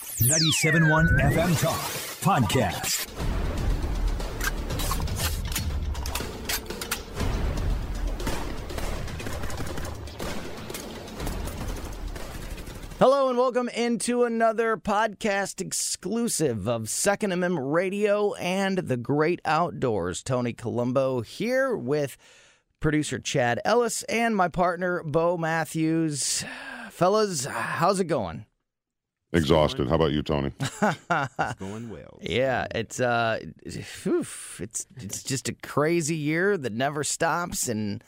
97.1 0.00 1.20
FM 1.20 1.60
Talk 1.60 1.78
Podcast. 2.24 3.06
Hello 12.98 13.28
and 13.28 13.36
welcome 13.38 13.68
into 13.68 14.24
another 14.24 14.76
podcast 14.78 15.60
exclusive 15.60 16.66
of 16.66 16.88
Second 16.88 17.32
Amendment 17.32 17.66
Radio 17.70 18.32
and 18.34 18.78
the 18.78 18.96
Great 18.96 19.40
Outdoors. 19.44 20.22
Tony 20.22 20.52
Colombo 20.54 21.20
here 21.20 21.76
with 21.76 22.16
producer 22.80 23.18
Chad 23.18 23.60
Ellis 23.66 24.02
and 24.04 24.34
my 24.34 24.48
partner 24.48 25.02
Bo 25.02 25.36
Matthews. 25.36 26.44
Fellas, 26.90 27.44
how's 27.44 28.00
it 28.00 28.04
going? 28.04 28.46
Exhausted. 29.32 29.88
How 29.88 29.94
about 29.94 30.12
you, 30.12 30.22
Tony? 30.22 30.52
It's 30.60 31.54
going 31.58 31.88
well. 31.90 32.18
Yeah, 32.20 32.66
it's 32.74 33.00
uh, 33.00 33.38
oof, 34.06 34.60
it's 34.60 34.86
it's 34.96 35.22
just 35.22 35.48
a 35.48 35.54
crazy 35.54 36.16
year 36.16 36.56
that 36.56 36.72
never 36.72 37.04
stops, 37.04 37.68
and 37.68 38.02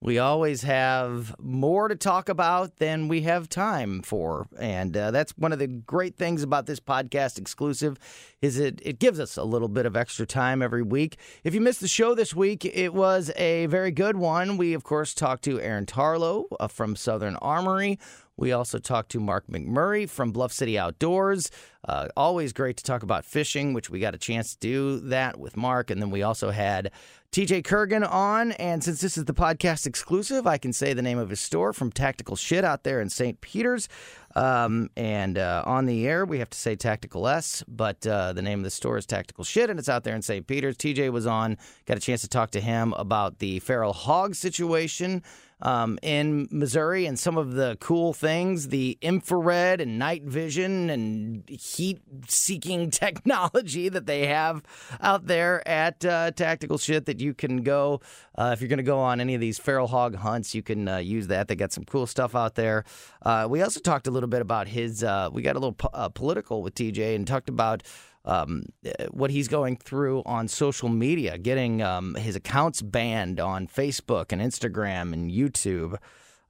we 0.00 0.18
always 0.18 0.62
have 0.62 1.34
more 1.38 1.86
to 1.88 1.94
talk 1.94 2.28
about 2.28 2.76
than 2.76 3.06
we 3.08 3.22
have 3.22 3.48
time 3.48 4.02
for, 4.02 4.48
and 4.58 4.96
uh, 4.96 5.12
that's 5.12 5.32
one 5.38 5.52
of 5.52 5.60
the 5.60 5.68
great 5.68 6.16
things 6.16 6.42
about 6.42 6.66
this 6.66 6.80
podcast 6.80 7.38
exclusive 7.38 7.96
is 8.42 8.58
it 8.58 8.80
it 8.84 8.98
gives 8.98 9.20
us 9.20 9.36
a 9.36 9.44
little 9.44 9.68
bit 9.68 9.86
of 9.86 9.96
extra 9.96 10.26
time 10.26 10.60
every 10.60 10.82
week. 10.82 11.16
If 11.44 11.54
you 11.54 11.60
missed 11.60 11.80
the 11.80 11.88
show 11.88 12.16
this 12.16 12.34
week, 12.34 12.64
it 12.64 12.92
was 12.92 13.30
a 13.36 13.66
very 13.66 13.92
good 13.92 14.16
one. 14.16 14.56
We 14.56 14.74
of 14.74 14.82
course 14.82 15.14
talked 15.14 15.44
to 15.44 15.60
Aaron 15.60 15.86
Tarlow 15.86 16.46
uh, 16.58 16.66
from 16.66 16.96
Southern 16.96 17.36
Armory. 17.36 17.98
We 18.36 18.52
also 18.52 18.78
talked 18.78 19.10
to 19.12 19.20
Mark 19.20 19.46
McMurray 19.46 20.08
from 20.08 20.32
Bluff 20.32 20.52
City 20.52 20.78
Outdoors. 20.78 21.50
Uh, 21.86 22.08
always 22.16 22.52
great 22.52 22.76
to 22.78 22.84
talk 22.84 23.02
about 23.02 23.24
fishing, 23.24 23.74
which 23.74 23.90
we 23.90 24.00
got 24.00 24.14
a 24.14 24.18
chance 24.18 24.54
to 24.54 24.58
do 24.60 25.00
that 25.00 25.38
with 25.38 25.56
Mark. 25.56 25.90
And 25.90 26.00
then 26.00 26.10
we 26.10 26.22
also 26.22 26.50
had 26.50 26.90
TJ 27.30 27.64
Kirgan 27.64 28.08
on. 28.10 28.52
And 28.52 28.82
since 28.82 29.00
this 29.00 29.18
is 29.18 29.24
the 29.24 29.34
podcast 29.34 29.86
exclusive, 29.86 30.46
I 30.46 30.56
can 30.56 30.72
say 30.72 30.94
the 30.94 31.02
name 31.02 31.18
of 31.18 31.30
his 31.30 31.40
store 31.40 31.72
from 31.72 31.90
Tactical 31.90 32.36
Shit 32.36 32.64
out 32.64 32.84
there 32.84 33.00
in 33.00 33.10
St. 33.10 33.40
Peter's. 33.40 33.88
Um, 34.36 34.90
and 34.96 35.38
uh, 35.38 35.62
on 35.66 35.86
the 35.86 36.06
air, 36.06 36.24
we 36.24 36.38
have 36.38 36.50
to 36.50 36.58
say 36.58 36.74
Tactical 36.74 37.28
S, 37.28 37.62
but 37.68 38.06
uh, 38.06 38.32
the 38.32 38.42
name 38.42 38.60
of 38.60 38.64
the 38.64 38.70
store 38.70 38.98
is 38.98 39.06
Tactical 39.06 39.44
Shit, 39.44 39.70
and 39.70 39.78
it's 39.78 39.88
out 39.88 40.04
there 40.04 40.16
in 40.16 40.22
St. 40.22 40.46
Peter's. 40.46 40.76
TJ 40.76 41.12
was 41.12 41.26
on, 41.26 41.56
got 41.86 41.96
a 41.96 42.00
chance 42.00 42.22
to 42.22 42.28
talk 42.28 42.50
to 42.52 42.60
him 42.60 42.92
about 42.94 43.38
the 43.38 43.60
feral 43.60 43.92
hog 43.92 44.34
situation 44.34 45.22
um, 45.62 45.98
in 46.02 46.48
Missouri 46.50 47.06
and 47.06 47.18
some 47.18 47.38
of 47.38 47.52
the 47.52 47.76
cool 47.80 48.12
things, 48.12 48.68
the 48.68 48.98
infrared 49.00 49.80
and 49.80 49.98
night 49.98 50.24
vision 50.24 50.90
and 50.90 51.44
heat 51.74 52.00
seeking 52.28 52.90
technology 53.04 53.88
that 53.88 54.06
they 54.06 54.26
have 54.26 54.62
out 55.00 55.26
there 55.26 55.66
at 55.68 56.04
uh, 56.04 56.30
Tactical 56.30 56.78
Shit 56.78 57.06
that 57.06 57.20
you 57.20 57.34
can 57.34 57.62
go, 57.62 58.00
uh, 58.36 58.50
if 58.52 58.60
you're 58.60 58.68
going 58.68 58.78
to 58.78 58.82
go 58.82 58.98
on 58.98 59.20
any 59.20 59.34
of 59.34 59.40
these 59.40 59.58
feral 59.58 59.86
hog 59.86 60.16
hunts, 60.16 60.54
you 60.54 60.62
can 60.62 60.88
uh, 60.88 60.96
use 60.98 61.26
that. 61.28 61.48
They 61.48 61.56
got 61.56 61.72
some 61.72 61.84
cool 61.84 62.06
stuff 62.06 62.34
out 62.34 62.54
there. 62.54 62.84
Uh, 63.22 63.46
we 63.48 63.62
also 63.62 63.80
talked 63.80 64.06
a 64.06 64.10
little 64.10 64.28
bit 64.28 64.40
about 64.40 64.68
his, 64.68 65.04
uh, 65.04 65.28
we 65.32 65.42
got 65.42 65.56
a 65.56 65.58
little 65.58 65.72
po- 65.72 65.90
uh, 65.92 66.08
political 66.08 66.62
with 66.62 66.74
TJ 66.74 67.14
and 67.14 67.26
talked 67.26 67.48
about 67.48 67.82
um, 68.24 68.64
what 69.10 69.30
he's 69.30 69.48
going 69.48 69.76
through 69.76 70.22
on 70.24 70.48
social 70.48 70.88
media, 70.88 71.36
getting 71.38 71.82
um, 71.82 72.14
his 72.14 72.36
accounts 72.36 72.80
banned 72.80 73.38
on 73.38 73.66
Facebook 73.66 74.32
and 74.32 74.40
Instagram 74.40 75.12
and 75.12 75.30
YouTube, 75.30 75.98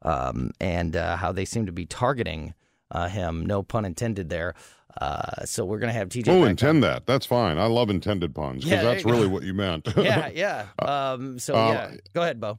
um, 0.03 0.51
and 0.61 0.95
uh, 0.95 1.17
how 1.17 1.33
they 1.33 1.45
seem 1.45 1.67
to 1.67 1.73
be 1.73 1.87
targeting 1.87 2.55
uh, 2.91 3.09
him. 3.09 3.45
No 3.45 3.63
pun 3.63 3.85
intended 3.85 4.31
there. 4.31 4.55
Uh, 5.01 5.45
so 5.45 5.65
we're 5.65 5.79
gonna 5.79 5.93
have 5.93 6.09
TJ. 6.09 6.29
Oh, 6.29 6.45
intend 6.45 6.83
that. 6.85 7.07
That's 7.07 7.27
fine. 7.27 7.59
I 7.59 7.67
love 7.67 7.91
intended 7.91 8.35
puns 8.35 8.65
because 8.65 8.83
Yeah, 8.83 8.83
that's 8.83 9.05
really 9.05 9.27
what 9.27 9.43
you 9.43 9.55
meant. 9.55 9.89
Yeah, 9.97 10.29
yeah. 10.35 10.67
Um, 10.79 11.39
so 11.39 11.57
Uh, 11.57 11.69
yeah, 11.73 11.97
go 12.13 12.23
ahead, 12.23 12.41
Bo. 12.41 12.59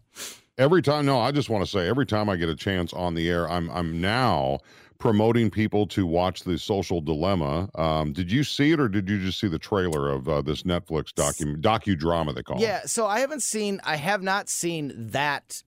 every 0.58 0.82
time, 0.82 1.06
no, 1.06 1.20
I 1.20 1.32
just 1.32 1.50
want 1.50 1.64
to 1.64 1.70
say 1.70 1.88
every 1.88 2.06
time 2.06 2.30
I 2.30 2.36
get 2.36 2.50
a 2.50 2.56
chance 2.56 2.92
on 2.94 3.14
the 3.16 3.30
air, 3.30 3.50
I'm 3.50 3.70
I'm 3.72 4.02
now 4.02 4.60
promoting 4.98 5.50
people 5.52 5.86
to 5.86 6.06
watch 6.06 6.44
the 6.44 6.58
Social 6.58 7.02
Dilemma. 7.02 7.70
Um, 7.76 8.14
did 8.14 8.32
you 8.32 8.44
see 8.46 8.72
it 8.72 8.80
or 8.80 8.88
did 8.88 9.10
you 9.10 9.20
just 9.20 9.40
see 9.40 9.48
the 9.50 9.60
trailer 9.60 10.10
of 10.10 10.28
uh, 10.30 10.42
this 10.42 10.64
Netflix 10.64 11.14
docu 11.14 11.58
docudrama 11.62 12.34
they 12.34 12.42
call 12.44 12.58
it? 12.58 12.62
Yeah, 12.62 12.82
so 12.86 13.06
I 13.06 13.20
haven't 13.20 13.44
seen, 13.44 13.82
I 13.84 13.98
have 13.98 14.24
not 14.24 14.48
seen 14.50 14.94
that 15.12 15.62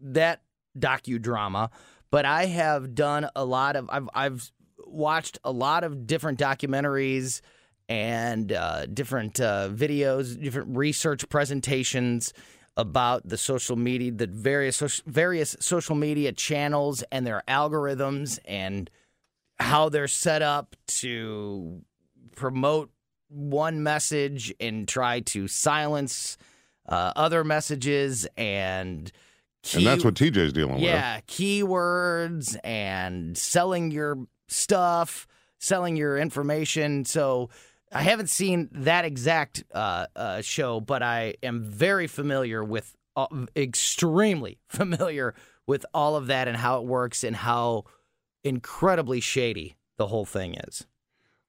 that 0.00 0.42
docudrama, 0.78 1.70
but 2.10 2.24
I 2.24 2.46
have 2.46 2.94
done 2.94 3.28
a 3.36 3.44
lot 3.44 3.76
of, 3.76 3.88
I've 3.90 4.08
I've 4.14 4.52
watched 4.92 5.38
a 5.44 5.50
lot 5.52 5.84
of 5.84 6.06
different 6.06 6.38
documentaries 6.38 7.40
and 7.88 8.52
uh, 8.52 8.86
different 8.86 9.40
uh, 9.40 9.68
videos, 9.70 10.40
different 10.40 10.76
research 10.76 11.28
presentations 11.28 12.32
about 12.76 13.28
the 13.28 13.36
social 13.36 13.76
media, 13.76 14.10
the 14.12 14.26
various 14.26 15.02
various 15.06 15.56
social 15.60 15.94
media 15.94 16.32
channels 16.32 17.04
and 17.12 17.26
their 17.26 17.42
algorithms 17.48 18.38
and 18.46 18.90
how 19.58 19.88
they're 19.88 20.08
set 20.08 20.42
up 20.42 20.74
to 20.86 21.82
promote 22.34 22.90
one 23.28 23.82
message 23.82 24.54
and 24.60 24.88
try 24.88 25.20
to 25.20 25.48
silence 25.48 26.36
uh, 26.88 27.12
other 27.16 27.44
messages 27.44 28.26
and 28.36 29.12
and 29.74 29.86
that's 29.86 30.04
what 30.04 30.14
TJ's 30.14 30.52
dealing 30.52 30.74
with. 30.74 30.82
yeah 30.82 31.20
keywords 31.28 32.56
and 32.64 33.36
selling 33.38 33.90
your 33.90 34.18
stuff 34.52 35.26
selling 35.58 35.96
your 35.96 36.18
information. 36.18 37.04
So 37.04 37.50
i 37.92 38.02
haven't 38.02 38.30
seen 38.30 38.68
that 38.72 39.04
exact 39.04 39.64
uh, 39.72 40.06
uh, 40.16 40.40
show 40.40 40.80
but 40.80 41.02
i 41.02 41.34
am 41.42 41.62
very 41.62 42.06
familiar 42.06 42.64
with 42.64 42.94
uh, 43.16 43.26
extremely 43.54 44.58
familiar 44.68 45.34
with 45.66 45.84
all 45.94 46.16
of 46.16 46.26
that 46.26 46.48
and 46.48 46.56
how 46.56 46.80
it 46.80 46.86
works 46.86 47.22
and 47.22 47.36
how 47.36 47.84
incredibly 48.42 49.20
shady 49.20 49.76
the 49.98 50.06
whole 50.06 50.24
thing 50.24 50.54
is 50.54 50.86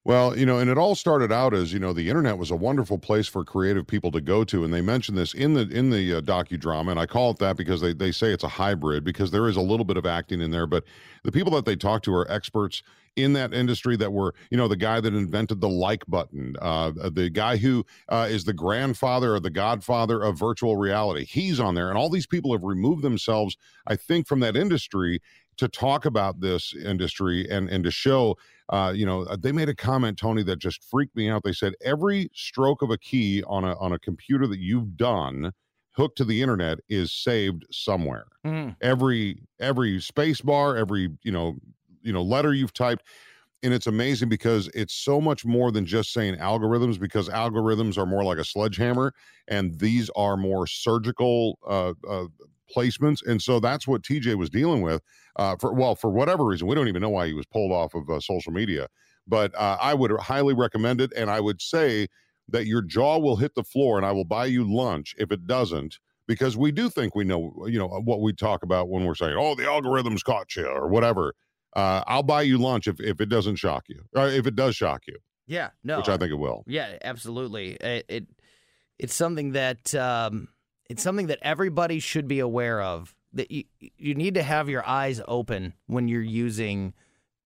Well, 0.06 0.36
you 0.36 0.44
know, 0.44 0.58
and 0.58 0.68
it 0.68 0.76
all 0.76 0.94
started 0.94 1.32
out 1.32 1.54
as 1.54 1.72
you 1.72 1.78
know 1.78 1.94
the 1.94 2.10
internet 2.10 2.36
was 2.36 2.50
a 2.50 2.56
wonderful 2.56 2.98
place 2.98 3.26
for 3.26 3.42
creative 3.42 3.86
people 3.86 4.10
to 4.10 4.20
go 4.20 4.44
to, 4.44 4.62
and 4.62 4.72
they 4.72 4.82
mentioned 4.82 5.16
this 5.16 5.32
in 5.32 5.54
the 5.54 5.62
in 5.62 5.88
the 5.88 6.16
uh, 6.16 6.20
docudrama, 6.20 6.90
and 6.90 7.00
I 7.00 7.06
call 7.06 7.30
it 7.30 7.38
that 7.38 7.56
because 7.56 7.80
they 7.80 7.94
they 7.94 8.12
say 8.12 8.30
it's 8.30 8.44
a 8.44 8.48
hybrid 8.48 9.02
because 9.02 9.30
there 9.30 9.48
is 9.48 9.56
a 9.56 9.62
little 9.62 9.84
bit 9.86 9.96
of 9.96 10.04
acting 10.04 10.42
in 10.42 10.50
there, 10.50 10.66
but 10.66 10.84
the 11.22 11.32
people 11.32 11.52
that 11.52 11.64
they 11.64 11.74
talk 11.74 12.02
to 12.02 12.14
are 12.14 12.30
experts 12.30 12.82
in 13.16 13.32
that 13.32 13.54
industry 13.54 13.96
that 13.96 14.12
were 14.12 14.34
you 14.50 14.58
know 14.58 14.68
the 14.68 14.76
guy 14.76 15.00
that 15.00 15.14
invented 15.14 15.62
the 15.62 15.70
like 15.70 16.04
button, 16.06 16.54
uh, 16.60 16.90
the 17.10 17.30
guy 17.30 17.56
who 17.56 17.82
uh, 18.10 18.28
is 18.30 18.44
the 18.44 18.52
grandfather 18.52 19.34
or 19.34 19.40
the 19.40 19.48
godfather 19.48 20.20
of 20.22 20.38
virtual 20.38 20.76
reality. 20.76 21.24
He's 21.24 21.58
on 21.58 21.74
there, 21.74 21.88
and 21.88 21.96
all 21.96 22.10
these 22.10 22.26
people 22.26 22.52
have 22.52 22.62
removed 22.62 23.00
themselves, 23.02 23.56
I 23.86 23.96
think, 23.96 24.26
from 24.26 24.40
that 24.40 24.54
industry 24.54 25.22
to 25.56 25.68
talk 25.68 26.04
about 26.04 26.40
this 26.40 26.74
industry 26.74 27.48
and 27.50 27.70
and 27.70 27.84
to 27.84 27.90
show 27.90 28.36
uh, 28.70 28.92
you 28.94 29.04
know, 29.04 29.24
they 29.36 29.52
made 29.52 29.68
a 29.68 29.74
comment, 29.74 30.18
Tony, 30.18 30.42
that 30.44 30.58
just 30.58 30.82
freaked 30.84 31.14
me 31.16 31.28
out. 31.28 31.42
They 31.44 31.52
said 31.52 31.74
every 31.82 32.30
stroke 32.34 32.82
of 32.82 32.90
a 32.90 32.98
key 32.98 33.42
on 33.46 33.64
a 33.64 33.76
on 33.78 33.92
a 33.92 33.98
computer 33.98 34.46
that 34.46 34.58
you've 34.58 34.96
done 34.96 35.52
hooked 35.92 36.18
to 36.18 36.24
the 36.24 36.42
internet 36.42 36.78
is 36.88 37.12
saved 37.12 37.64
somewhere. 37.70 38.26
Every 38.80 39.42
every 39.60 40.00
space 40.00 40.40
bar, 40.40 40.76
every 40.76 41.10
you 41.22 41.32
know 41.32 41.56
you 42.02 42.12
know 42.12 42.22
letter 42.22 42.54
you've 42.54 42.72
typed, 42.72 43.04
and 43.62 43.72
it's 43.74 43.86
amazing 43.86 44.28
because 44.28 44.68
it's 44.74 44.94
so 44.94 45.20
much 45.20 45.44
more 45.44 45.70
than 45.70 45.84
just 45.84 46.12
saying 46.12 46.36
algorithms. 46.36 46.98
Because 46.98 47.28
algorithms 47.28 47.98
are 47.98 48.06
more 48.06 48.24
like 48.24 48.38
a 48.38 48.44
sledgehammer, 48.44 49.12
and 49.46 49.78
these 49.78 50.10
are 50.16 50.36
more 50.36 50.66
surgical 50.66 51.58
uh, 51.66 51.92
uh, 52.08 52.26
placements. 52.74 53.24
And 53.26 53.40
so 53.40 53.60
that's 53.60 53.86
what 53.86 54.02
TJ 54.02 54.36
was 54.36 54.50
dealing 54.50 54.82
with 54.82 55.02
uh, 55.36 55.56
for 55.56 55.72
well 55.72 55.94
for 55.94 56.10
whatever 56.10 56.44
reason 56.44 56.66
we 56.66 56.74
don't 56.74 56.88
even 56.88 57.02
know 57.02 57.10
why 57.10 57.26
he 57.26 57.32
was 57.32 57.46
pulled 57.46 57.72
off 57.72 57.94
of 57.94 58.08
uh, 58.08 58.20
social 58.20 58.52
media 58.52 58.88
but 59.26 59.54
uh, 59.56 59.76
i 59.80 59.94
would 59.94 60.12
highly 60.20 60.54
recommend 60.54 61.00
it 61.00 61.12
and 61.16 61.30
i 61.30 61.40
would 61.40 61.60
say 61.60 62.06
that 62.48 62.66
your 62.66 62.82
jaw 62.82 63.18
will 63.18 63.36
hit 63.36 63.54
the 63.54 63.64
floor 63.64 63.96
and 63.96 64.06
i 64.06 64.12
will 64.12 64.24
buy 64.24 64.46
you 64.46 64.64
lunch 64.64 65.14
if 65.18 65.32
it 65.32 65.46
doesn't 65.46 65.98
because 66.26 66.56
we 66.56 66.70
do 66.70 66.88
think 66.88 67.14
we 67.14 67.24
know 67.24 67.52
you 67.66 67.78
know 67.78 67.88
what 67.88 68.20
we 68.20 68.32
talk 68.32 68.62
about 68.62 68.88
when 68.88 69.04
we're 69.04 69.14
saying 69.14 69.34
oh 69.36 69.54
the 69.54 69.62
algorithms 69.62 70.22
caught 70.22 70.54
you 70.56 70.66
or 70.66 70.88
whatever 70.88 71.34
uh, 71.76 72.04
I'll 72.06 72.22
buy 72.22 72.42
you 72.42 72.56
lunch 72.58 72.86
if, 72.86 73.00
if 73.00 73.20
it 73.20 73.28
doesn't 73.28 73.56
shock 73.56 73.86
you, 73.88 74.04
or 74.14 74.28
if 74.28 74.46
it 74.46 74.54
does 74.54 74.76
shock 74.76 75.08
you, 75.08 75.16
Yeah, 75.48 75.70
no, 75.82 75.96
which 75.96 76.08
I 76.08 76.16
think 76.16 76.30
it 76.30 76.36
will. 76.36 76.62
Yeah, 76.68 76.98
absolutely. 77.02 77.72
It, 77.72 78.04
it 78.08 78.26
it's 78.96 79.14
something 79.14 79.52
that 79.52 79.92
um, 79.96 80.46
it's 80.88 81.02
something 81.02 81.28
that 81.28 81.38
everybody 81.42 81.98
should 82.00 82.28
be 82.28 82.40
aware 82.40 82.80
of. 82.80 83.14
That 83.32 83.50
you 83.50 83.64
you 83.80 84.14
need 84.14 84.34
to 84.34 84.42
have 84.42 84.68
your 84.68 84.86
eyes 84.86 85.20
open 85.26 85.74
when 85.86 86.08
you're 86.08 86.22
using 86.22 86.94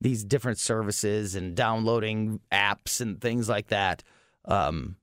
these 0.01 0.23
different 0.25 0.59
services 0.59 1.35
and 1.35 1.55
downloading 1.55 2.41
apps 2.53 3.01
and 3.01 3.21
things 3.21 3.49
like 3.49 3.69
that. 3.69 4.03
Um, 4.45 4.97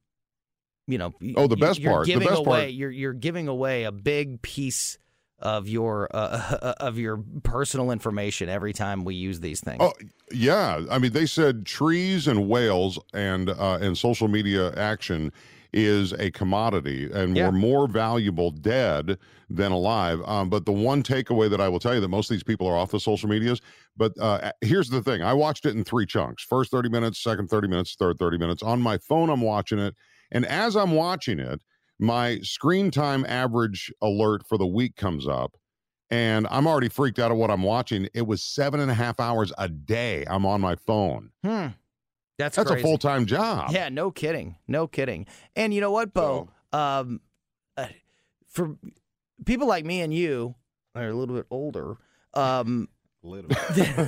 you 0.88 0.98
know. 0.98 1.14
Oh, 1.36 1.48
the 1.48 1.58
best 1.58 1.80
you're 1.80 1.92
part- 1.92 2.06
the 2.06 2.18
best 2.20 2.40
away, 2.40 2.60
part- 2.60 2.74
You're 2.74 2.92
you're 2.92 3.14
giving 3.14 3.48
away 3.48 3.86
a 3.86 3.92
big 3.92 4.42
piece 4.42 4.98
of 5.40 5.68
your 5.68 6.08
uh, 6.16 6.76
of 6.80 6.98
your 7.00 7.24
personal 7.44 7.92
information 7.92 8.48
every 8.48 8.74
time 8.74 9.04
we 9.06 9.16
use 9.16 9.40
these 9.40 9.62
things. 9.62 9.80
Oh 9.80 9.94
yeah, 10.32 10.82
I 10.92 11.00
mean 11.00 11.14
they 11.14 11.26
said 11.26 11.66
trees 11.66 12.28
and 12.28 12.48
whales 12.48 13.00
and 13.14 13.50
uh, 13.50 13.80
and 13.82 13.98
social 13.98 14.28
media 14.28 14.72
action 14.76 15.32
is 15.76 16.14
a 16.14 16.32
commodity 16.32 17.10
and 17.14 17.36
Yeah. 17.36 17.50
we're 17.50 17.52
more 17.58 17.88
valuable 17.88 18.50
dead 18.50 19.20
than 19.50 19.72
alive. 19.72 20.22
Um, 20.26 20.50
but 20.50 20.66
the 20.66 20.72
one 20.72 21.04
takeaway 21.04 21.50
that 21.50 21.60
I 21.62 21.68
will 21.68 21.80
tell 21.80 21.94
you 21.94 22.00
that 22.02 22.08
most 22.08 22.32
of 22.32 22.36
these 22.36 22.44
people 22.44 22.66
are 22.66 22.76
off 22.78 22.92
the 22.92 23.00
social 23.00 23.30
medias. 23.30 23.62
But 23.98 24.14
uh, 24.20 24.52
here's 24.62 24.90
the 24.90 25.02
thing: 25.04 25.22
I 25.22 25.34
watched 25.34 25.66
it 25.66 25.76
in 25.76 25.84
three 25.84 26.06
chunks: 26.06 26.44
first 26.44 26.72
thirty 26.72 26.90
minutes, 26.90 27.22
second 27.22 27.50
thirty 27.50 27.68
minutes, 27.68 27.96
third 28.00 28.18
thirty 28.18 28.38
minutes. 28.38 28.64
On 28.64 28.82
my 28.82 28.98
phone, 28.98 29.30
I'm 29.30 29.42
watching 29.42 29.78
it, 29.80 29.94
and 30.32 30.46
as 30.46 30.76
I'm 30.76 30.92
watching 30.92 31.40
it, 31.40 31.62
my 32.00 32.40
screen 32.40 32.90
time 32.90 33.26
average 33.28 33.92
alert 34.02 34.48
for 34.48 34.58
the 34.58 34.68
week 34.68 34.96
comes 34.96 35.28
up 35.28 35.56
and 36.12 36.46
I'm 36.52 36.68
already 36.68 36.90
freaked 36.90 37.20
out 37.20 37.32
of 37.32 37.38
what 37.38 37.50
I'm 37.50 37.64
watching. 37.64 38.08
It 38.14 38.28
was 38.28 38.44
seven 38.44 38.80
and 38.80 38.92
a 38.92 38.94
half 38.94 39.20
hours 39.20 39.52
a 39.58 39.68
day 39.70 40.24
I'm 40.30 40.46
on 40.46 40.62
my 40.62 40.76
phone. 40.76 41.32
Hmm. 41.44 41.68
That's 42.38 42.56
That's 42.58 42.70
crazy. 42.70 42.82
a 42.82 42.84
full 42.84 42.98
time 42.98 43.26
job. 43.26 43.72
Yeah, 43.72 43.90
no 43.90 44.12
kidding, 44.12 44.58
no 44.68 44.88
kidding. 44.88 45.26
And 45.56 45.74
you 45.74 45.82
know 45.82 45.92
what, 45.92 46.14
Bo? 46.14 46.50
Um, 46.74 47.22
uh, 47.78 47.88
for 48.50 48.76
people 49.46 49.68
like 49.68 49.86
me 49.86 50.02
and 50.02 50.14
you, 50.14 50.56
are 50.96 51.08
a 51.08 51.14
little 51.14 51.36
bit 51.36 51.46
older. 51.50 51.98
Um, 52.34 52.90
Little. 53.26 53.50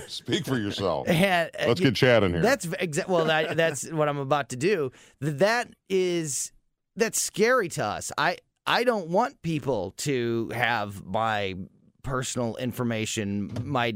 Speak 0.08 0.46
for 0.46 0.58
yourself. 0.58 1.10
and, 1.10 1.50
uh, 1.60 1.68
Let's 1.68 1.80
get 1.80 1.96
Chad 1.96 2.24
in 2.24 2.34
here. 2.34 2.42
That's 2.42 2.68
exactly 2.80 3.14
well. 3.14 3.26
That, 3.26 3.58
that's 3.58 3.84
what 3.92 4.08
I'm 4.08 4.20
about 4.20 4.50
to 4.50 4.56
do. 4.56 4.92
That 5.22 5.70
is 5.90 6.52
that's 6.96 7.20
scary 7.20 7.68
to 7.70 7.84
us. 7.84 8.12
I 8.18 8.38
I 8.66 8.84
don't 8.84 9.08
want 9.10 9.42
people 9.42 9.92
to 9.98 10.50
have 10.54 11.04
my 11.04 11.56
personal 12.04 12.56
information, 12.58 13.52
my 13.64 13.96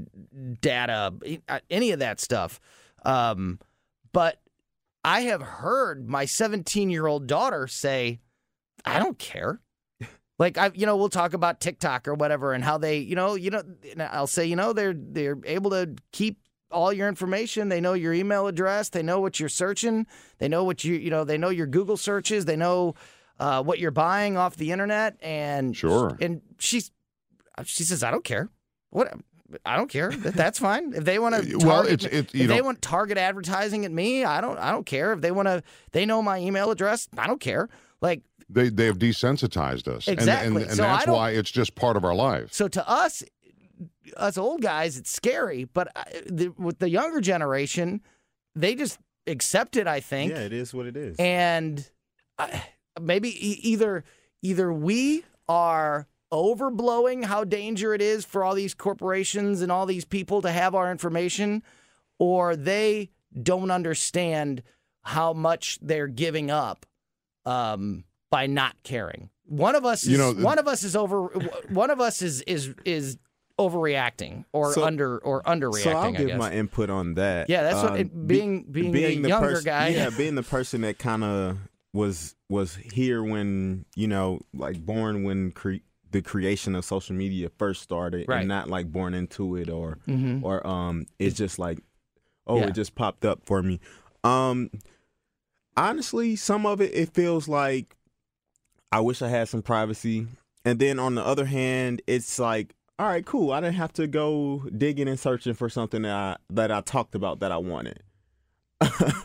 data, 0.60 1.14
uh, 1.48 1.60
any 1.70 1.92
of 1.92 2.00
that 2.00 2.20
stuff. 2.20 2.60
Um, 3.06 3.60
but 4.14 4.40
I 5.04 5.22
have 5.22 5.42
heard 5.42 6.08
my 6.08 6.26
17 6.26 6.90
year 6.90 7.08
old 7.08 7.28
daughter 7.28 7.68
say, 7.68 8.20
"I 8.86 9.00
don't 9.00 9.18
care." 9.18 9.60
Like 10.40 10.58
I, 10.58 10.72
you 10.74 10.88
know, 10.88 10.98
we'll 10.98 11.10
talk 11.10 11.34
about 11.34 11.60
TikTok 11.60 12.08
or 12.08 12.16
whatever, 12.16 12.54
and 12.54 12.64
how 12.64 12.80
they, 12.80 12.98
you 12.98 13.16
know, 13.16 13.36
you 13.36 13.52
know, 13.52 13.62
I'll 14.00 14.26
say, 14.26 14.46
you 14.46 14.56
know, 14.56 14.74
they're 14.74 14.96
they're 14.96 15.38
able 15.46 15.70
to 15.70 15.94
keep 16.12 16.40
all 16.72 16.92
your 16.92 17.08
information. 17.08 17.70
They 17.70 17.82
know 17.82 17.94
your 17.94 18.14
email 18.14 18.48
address. 18.48 18.90
They 18.90 19.04
know 19.04 19.20
what 19.20 19.40
you're 19.40 19.50
searching. 19.50 20.08
They 20.40 20.48
know 20.48 20.64
what 20.64 20.84
you, 20.84 20.96
you 20.96 21.10
know, 21.10 21.24
they 21.24 21.38
know 21.38 21.50
your 21.50 21.68
Google 21.68 21.98
searches. 21.98 22.46
They 22.46 22.56
know 22.56 22.96
uh, 23.40 23.64
what 23.64 23.80
you're 23.80 23.92
buying 23.92 24.38
off 24.38 24.56
the 24.56 24.72
internet. 24.72 25.18
And 25.22 25.76
Sure. 25.76 26.18
And 26.20 26.42
she's, 26.60 26.92
she 27.66 27.84
says, 27.84 28.04
I 28.04 28.12
don't 28.12 28.24
care. 28.24 28.50
What? 28.90 29.14
I 29.66 29.76
don't 29.78 29.90
care. 29.90 30.12
That's 30.12 30.60
fine. 30.60 30.94
If 30.94 31.04
they 31.06 31.20
want 31.20 31.36
to, 31.36 31.58
Well, 31.66 31.84
it's- 31.88 32.06
it's, 32.12 32.34
you 32.34 32.44
if 32.44 32.50
they 32.50 32.62
want 32.62 32.82
target 32.82 33.18
advertising 33.18 33.86
at 33.86 33.92
me, 33.92 34.24
I 34.24 34.42
don't. 34.42 34.58
I 34.60 34.72
don't 34.72 34.86
care. 34.86 35.14
If 35.14 35.22
they 35.22 35.32
want 35.32 35.48
to, 35.48 35.64
they 35.92 36.06
know 36.06 36.22
my 36.22 36.40
email 36.40 36.72
address. 36.72 37.08
I 37.18 37.28
don't 37.28 37.42
care. 37.42 37.70
Like 38.02 38.22
they 38.50 38.70
they 38.70 38.86
have 38.86 38.98
desensitized 39.00 39.88
us. 39.88 40.08
And- 40.08 40.18
Exactly. 40.20 40.48
And, 40.64 40.70
and, 40.72 40.72
So 40.78 40.84
that's 40.84 41.08
why 41.08 41.32
it's 41.32 41.52
just 41.52 41.76
part 41.76 41.98
of 41.98 42.04
our 42.06 42.16
lives. 42.16 42.56
So 42.56 42.68
to 42.68 42.90
us, 42.90 43.24
us 44.18 44.38
old 44.38 44.62
guys, 44.62 44.98
it's 44.98 45.12
scary. 45.12 45.66
But 45.66 45.90
uh, 45.96 46.04
the, 46.28 46.50
with 46.58 46.80
the 46.80 46.90
younger 46.90 47.22
generation, 47.22 48.02
they 48.56 48.76
just 48.76 49.00
accept 49.28 49.78
it. 49.78 49.88
I 49.88 50.00
think, 50.00 50.32
yeah, 50.32 50.40
it 50.40 50.54
is 50.54 50.74
what 50.74 50.86
it 50.88 50.98
is. 50.98 51.16
and 51.20 51.88
I, 52.38 52.64
maybe 53.00 53.30
e- 53.30 53.60
either 53.62 54.04
either 54.42 54.74
we 54.74 55.24
are 55.48 56.08
overblowing 56.32 57.26
how 57.26 57.44
danger 57.44 57.94
it 57.94 58.02
is 58.02 58.26
for 58.26 58.44
all 58.44 58.56
these 58.56 58.74
corporations 58.74 59.62
and 59.62 59.72
all 59.72 59.86
these 59.86 60.06
people 60.06 60.42
to 60.42 60.52
have 60.52 60.74
our 60.76 60.92
information, 60.92 61.64
or 62.20 62.56
they 62.56 63.10
don't 63.42 63.72
understand 63.72 64.64
how 65.04 65.34
much 65.34 65.80
they're 65.82 66.08
giving 66.08 66.52
up 66.52 66.86
um, 67.46 68.04
by 68.30 68.48
not 68.48 68.76
caring. 68.84 69.30
One 69.46 69.76
of 69.76 69.86
us 69.86 70.04
is 70.04 70.10
You 70.10 70.18
know, 70.18 70.32
one 70.34 70.60
of 70.60 70.68
us 70.68 70.84
is 70.84 70.96
over. 70.96 71.24
One 71.70 71.90
of 71.90 72.00
us 72.00 72.22
is 72.22 72.42
is 72.44 72.74
is 72.86 73.18
overreacting 73.60 74.46
or 74.54 74.74
So- 74.74 74.84
under 74.86 75.18
or 75.20 75.44
underreacting. 75.44 75.84
so 75.84 75.92
I'll 75.92 76.12
give 76.14 76.38
my 76.38 76.54
input 76.54 76.90
on 76.90 77.16
that. 77.16 77.50
Yeah, 77.50 77.64
that's 77.64 77.84
what 77.84 77.92
Um, 77.94 77.98
it- 77.98 78.28
be- 78.28 78.38
being- 78.38 78.72
being 78.72 79.22
the 79.22 79.30
younger 79.30 79.50
pers- 79.56 79.64
guy. 79.64 79.90
Yeah, 79.90 80.10
being 80.18 80.36
the 80.36 80.44
person 80.44 80.82
that 80.82 80.98
kind 81.00 81.24
of 81.24 81.58
was 81.94 82.36
was 82.50 82.76
here 82.76 83.22
when 83.24 83.86
you 83.96 84.08
know, 84.08 84.40
like 84.54 84.86
born 84.86 85.24
when 85.24 85.52
cre- 85.52 85.84
the 86.12 86.22
creation 86.22 86.76
of 86.76 86.84
social 86.86 87.16
media 87.16 87.50
first 87.58 87.82
started, 87.82 88.28
Right. 88.28 88.40
and 88.40 88.48
not 88.48 88.70
like 88.70 88.92
born 88.92 89.14
into 89.14 89.56
it 89.56 89.70
or 89.70 89.98
Mhm. 90.08 90.44
or 90.44 90.66
um, 90.68 91.06
it's 91.20 91.38
just 91.38 91.58
like, 91.60 91.80
oh, 92.48 92.58
Yeah. 92.60 92.68
it 92.68 92.72
just 92.76 92.96
popped 92.96 93.26
up 93.26 93.42
for 93.46 93.62
me. 93.64 93.80
Um, 94.24 94.70
honestly, 95.78 96.36
some 96.36 96.66
of 96.66 96.82
it 96.82 96.94
it 96.94 97.14
feels 97.14 97.48
like 97.48 97.96
I 98.92 99.00
wish 99.00 99.22
I 99.22 99.30
had 99.30 99.48
some 99.48 99.62
privacy, 99.62 100.28
and 100.66 100.78
then 100.80 101.00
on 101.00 101.16
the 101.16 101.26
other 101.26 101.46
hand, 101.46 102.02
it's 102.08 102.38
like, 102.40 102.76
all 103.00 103.08
right, 103.08 103.26
cool. 103.26 103.52
I 103.52 103.62
didn't 103.62 103.76
have 103.76 103.94
to 103.94 104.06
go 104.06 104.68
digging 104.78 105.08
and 105.08 105.20
searching 105.20 105.54
for 105.54 105.70
something 105.70 106.02
that 106.04 106.14
I 106.14 106.38
that 106.54 106.72
I 106.72 106.82
talked 106.82 107.16
about 107.16 107.40
that 107.40 107.52
I 107.52 107.58
wanted. 107.58 108.04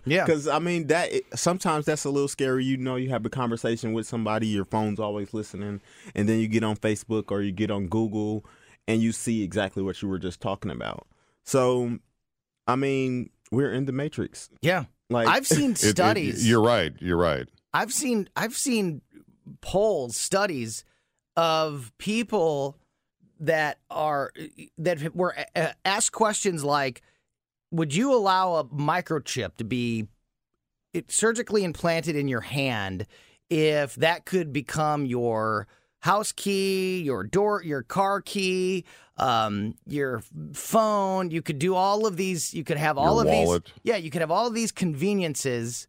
Yeah. 0.04 0.24
because 0.26 0.46
I 0.48 0.58
mean 0.58 0.86
that 0.88 1.10
sometimes 1.34 1.86
that's 1.86 2.04
a 2.04 2.10
little 2.10 2.28
scary. 2.28 2.64
You 2.64 2.76
know, 2.76 2.96
you 2.96 3.08
have 3.10 3.24
a 3.26 3.30
conversation 3.30 3.92
with 3.92 4.06
somebody, 4.06 4.46
your 4.46 4.64
phone's 4.64 5.00
always 5.00 5.32
listening, 5.34 5.80
and 6.14 6.28
then 6.28 6.38
you 6.40 6.48
get 6.48 6.62
on 6.64 6.76
Facebook 6.76 7.30
or 7.30 7.42
you 7.42 7.52
get 7.52 7.70
on 7.70 7.86
Google, 7.88 8.44
and 8.86 9.02
you 9.02 9.12
see 9.12 9.42
exactly 9.42 9.82
what 9.82 10.00
you 10.02 10.08
were 10.08 10.18
just 10.18 10.40
talking 10.40 10.70
about. 10.70 11.06
So, 11.44 11.98
I 12.66 12.76
mean, 12.76 13.30
we're 13.50 13.72
in 13.72 13.86
the 13.86 13.92
matrix. 13.92 14.48
Yeah. 14.62 14.84
Like 15.10 15.28
I've 15.28 15.46
seen 15.46 15.70
It- 15.72 15.82
it- 15.84 15.90
studies. 15.90 16.48
you're 16.48 16.62
right. 16.62 16.92
You're 17.00 17.16
right. 17.16 17.48
I've 17.72 17.92
seen 17.92 18.28
I've 18.36 18.56
seen 18.56 19.02
polls, 19.60 20.16
studies 20.16 20.84
of 21.36 21.92
people 21.98 22.76
that 23.38 23.78
are 23.90 24.32
that 24.78 25.14
were 25.14 25.34
uh, 25.54 25.72
asked 25.84 26.12
questions 26.12 26.64
like, 26.64 27.02
"Would 27.76 27.94
you 27.94 28.14
allow 28.14 28.54
a 28.54 28.64
microchip 28.64 29.56
to 29.56 29.64
be 29.64 30.08
it, 30.92 31.12
surgically 31.12 31.62
implanted 31.62 32.16
in 32.16 32.28
your 32.28 32.40
hand 32.40 33.06
if 33.50 33.94
that 33.96 34.24
could 34.24 34.52
become 34.52 35.06
your 35.06 35.66
house 36.00 36.32
key, 36.32 37.02
your 37.02 37.22
door, 37.24 37.62
your 37.62 37.82
car 37.82 38.20
key, 38.20 38.84
um, 39.18 39.74
your 39.86 40.22
phone? 40.52 41.30
You 41.30 41.42
could 41.42 41.58
do 41.58 41.74
all 41.74 42.06
of 42.06 42.16
these. 42.16 42.54
You 42.54 42.64
could 42.64 42.78
have 42.78 42.96
all 42.98 43.16
Your 43.16 43.32
of 43.32 43.46
wallet. 43.46 43.64
these. 43.66 43.74
Yeah, 43.84 43.96
you 43.96 44.10
could 44.10 44.22
have 44.22 44.30
all 44.30 44.46
of 44.46 44.54
these 44.54 44.72
conveniences 44.72 45.86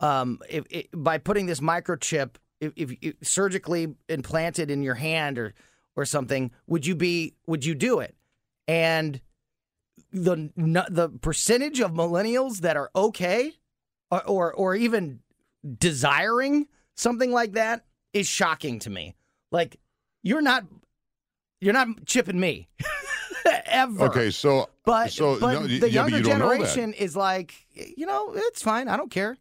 um, 0.00 0.38
if, 0.48 0.64
if, 0.70 0.86
by 0.92 1.18
putting 1.18 1.46
this 1.46 1.60
microchip, 1.60 2.36
if, 2.60 2.72
if, 2.76 2.92
if 3.00 3.14
surgically 3.22 3.94
implanted 4.08 4.70
in 4.70 4.82
your 4.82 4.94
hand 4.94 5.38
or 5.38 5.54
or 5.94 6.04
something, 6.04 6.50
would 6.66 6.86
you 6.86 6.94
be 6.94 7.34
would 7.46 7.64
you 7.64 7.74
do 7.74 8.00
it? 8.00 8.14
And 8.68 9.20
the 10.16 10.50
the 10.90 11.10
percentage 11.20 11.80
of 11.80 11.92
millennials 11.92 12.58
that 12.60 12.76
are 12.76 12.90
okay 12.96 13.52
or, 14.10 14.24
or 14.26 14.52
or 14.54 14.74
even 14.74 15.20
desiring 15.78 16.66
something 16.94 17.30
like 17.32 17.52
that 17.52 17.84
is 18.12 18.26
shocking 18.26 18.78
to 18.80 18.90
me. 18.90 19.14
Like 19.52 19.78
you're 20.22 20.40
not 20.42 20.64
you're 21.60 21.74
not 21.74 21.88
chipping 22.06 22.40
me 22.40 22.68
ever. 23.66 24.04
Okay, 24.06 24.30
so 24.30 24.68
But 24.84 25.12
so 25.12 25.38
but 25.38 25.52
no, 25.52 25.66
the 25.66 25.74
yeah, 25.74 25.80
but 25.80 25.92
younger 25.92 26.16
you 26.18 26.22
know 26.22 26.28
that. 26.28 26.38
generation 26.38 26.92
is 26.94 27.14
like, 27.16 27.54
you 27.72 28.06
know, 28.06 28.32
it's 28.34 28.62
fine. 28.62 28.88
I 28.88 28.96
don't 28.96 29.10
care. 29.10 29.36